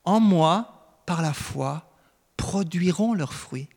en 0.05 0.19
moi, 0.19 0.74
par 1.05 1.21
la 1.21 1.33
foi, 1.33 1.91
produiront 2.37 3.13
leurs 3.13 3.33
fruits, 3.33 3.69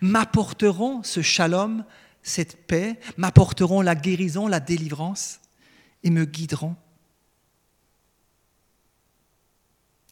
m'apporteront 0.00 1.02
ce 1.02 1.22
shalom, 1.22 1.84
cette 2.22 2.66
paix, 2.66 2.98
m'apporteront 3.16 3.82
la 3.82 3.94
guérison, 3.94 4.46
la 4.46 4.60
délivrance 4.60 5.40
et 6.02 6.10
me 6.10 6.24
guideront. 6.24 6.76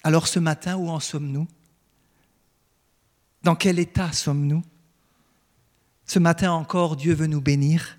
Alors 0.05 0.27
ce 0.27 0.39
matin, 0.39 0.77
où 0.77 0.89
en 0.89 1.01
sommes-nous? 1.01 1.47
Dans 3.43 3.57
quel 3.57 3.79
état 3.79 4.13
sommes-nous? 4.13 4.63
Ce 6.07 6.19
matin 6.19 6.53
encore, 6.53 6.97
Dieu 6.97 7.15
veut 7.15 7.27
nous 7.27 7.41
bénir. 7.41 7.99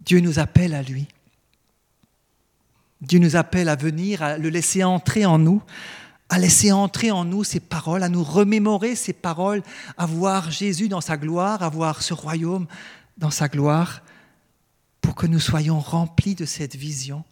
Dieu 0.00 0.20
nous 0.20 0.38
appelle 0.38 0.74
à 0.74 0.82
lui. 0.82 1.08
Dieu 3.00 3.18
nous 3.18 3.36
appelle 3.36 3.68
à 3.68 3.76
venir, 3.76 4.22
à 4.22 4.38
le 4.38 4.48
laisser 4.48 4.84
entrer 4.84 5.24
en 5.26 5.38
nous, 5.38 5.62
à 6.30 6.38
laisser 6.38 6.70
entrer 6.70 7.10
en 7.10 7.24
nous 7.24 7.42
ces 7.42 7.58
paroles, 7.58 8.04
à 8.04 8.08
nous 8.08 8.22
remémorer 8.22 8.94
ces 8.94 9.12
paroles, 9.12 9.62
à 9.98 10.06
voir 10.06 10.50
Jésus 10.50 10.88
dans 10.88 11.00
sa 11.00 11.16
gloire, 11.16 11.62
à 11.62 11.68
voir 11.68 12.02
ce 12.02 12.14
royaume 12.14 12.66
dans 13.18 13.32
sa 13.32 13.48
gloire 13.48 14.00
pour 15.00 15.16
que 15.16 15.26
nous 15.26 15.40
soyons 15.40 15.80
remplis 15.80 16.36
de 16.36 16.44
cette 16.44 16.76
vision 16.76 17.24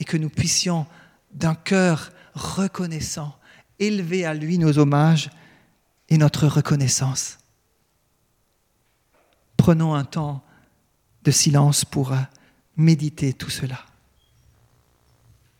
et 0.00 0.04
que 0.04 0.16
nous 0.16 0.28
puissions 0.28 0.84
d'un 1.32 1.54
cœur 1.54 2.10
reconnaissant 2.34 3.36
élever 3.78 4.24
à 4.26 4.34
lui 4.34 4.58
nos 4.58 4.78
hommages 4.78 5.30
et 6.08 6.18
notre 6.18 6.48
reconnaissance. 6.48 7.38
Prenons 9.56 9.94
un 9.94 10.04
temps 10.04 10.42
de 11.22 11.30
silence 11.30 11.84
pour 11.84 12.12
méditer 12.76 13.32
tout 13.32 13.50
cela. 13.50 13.87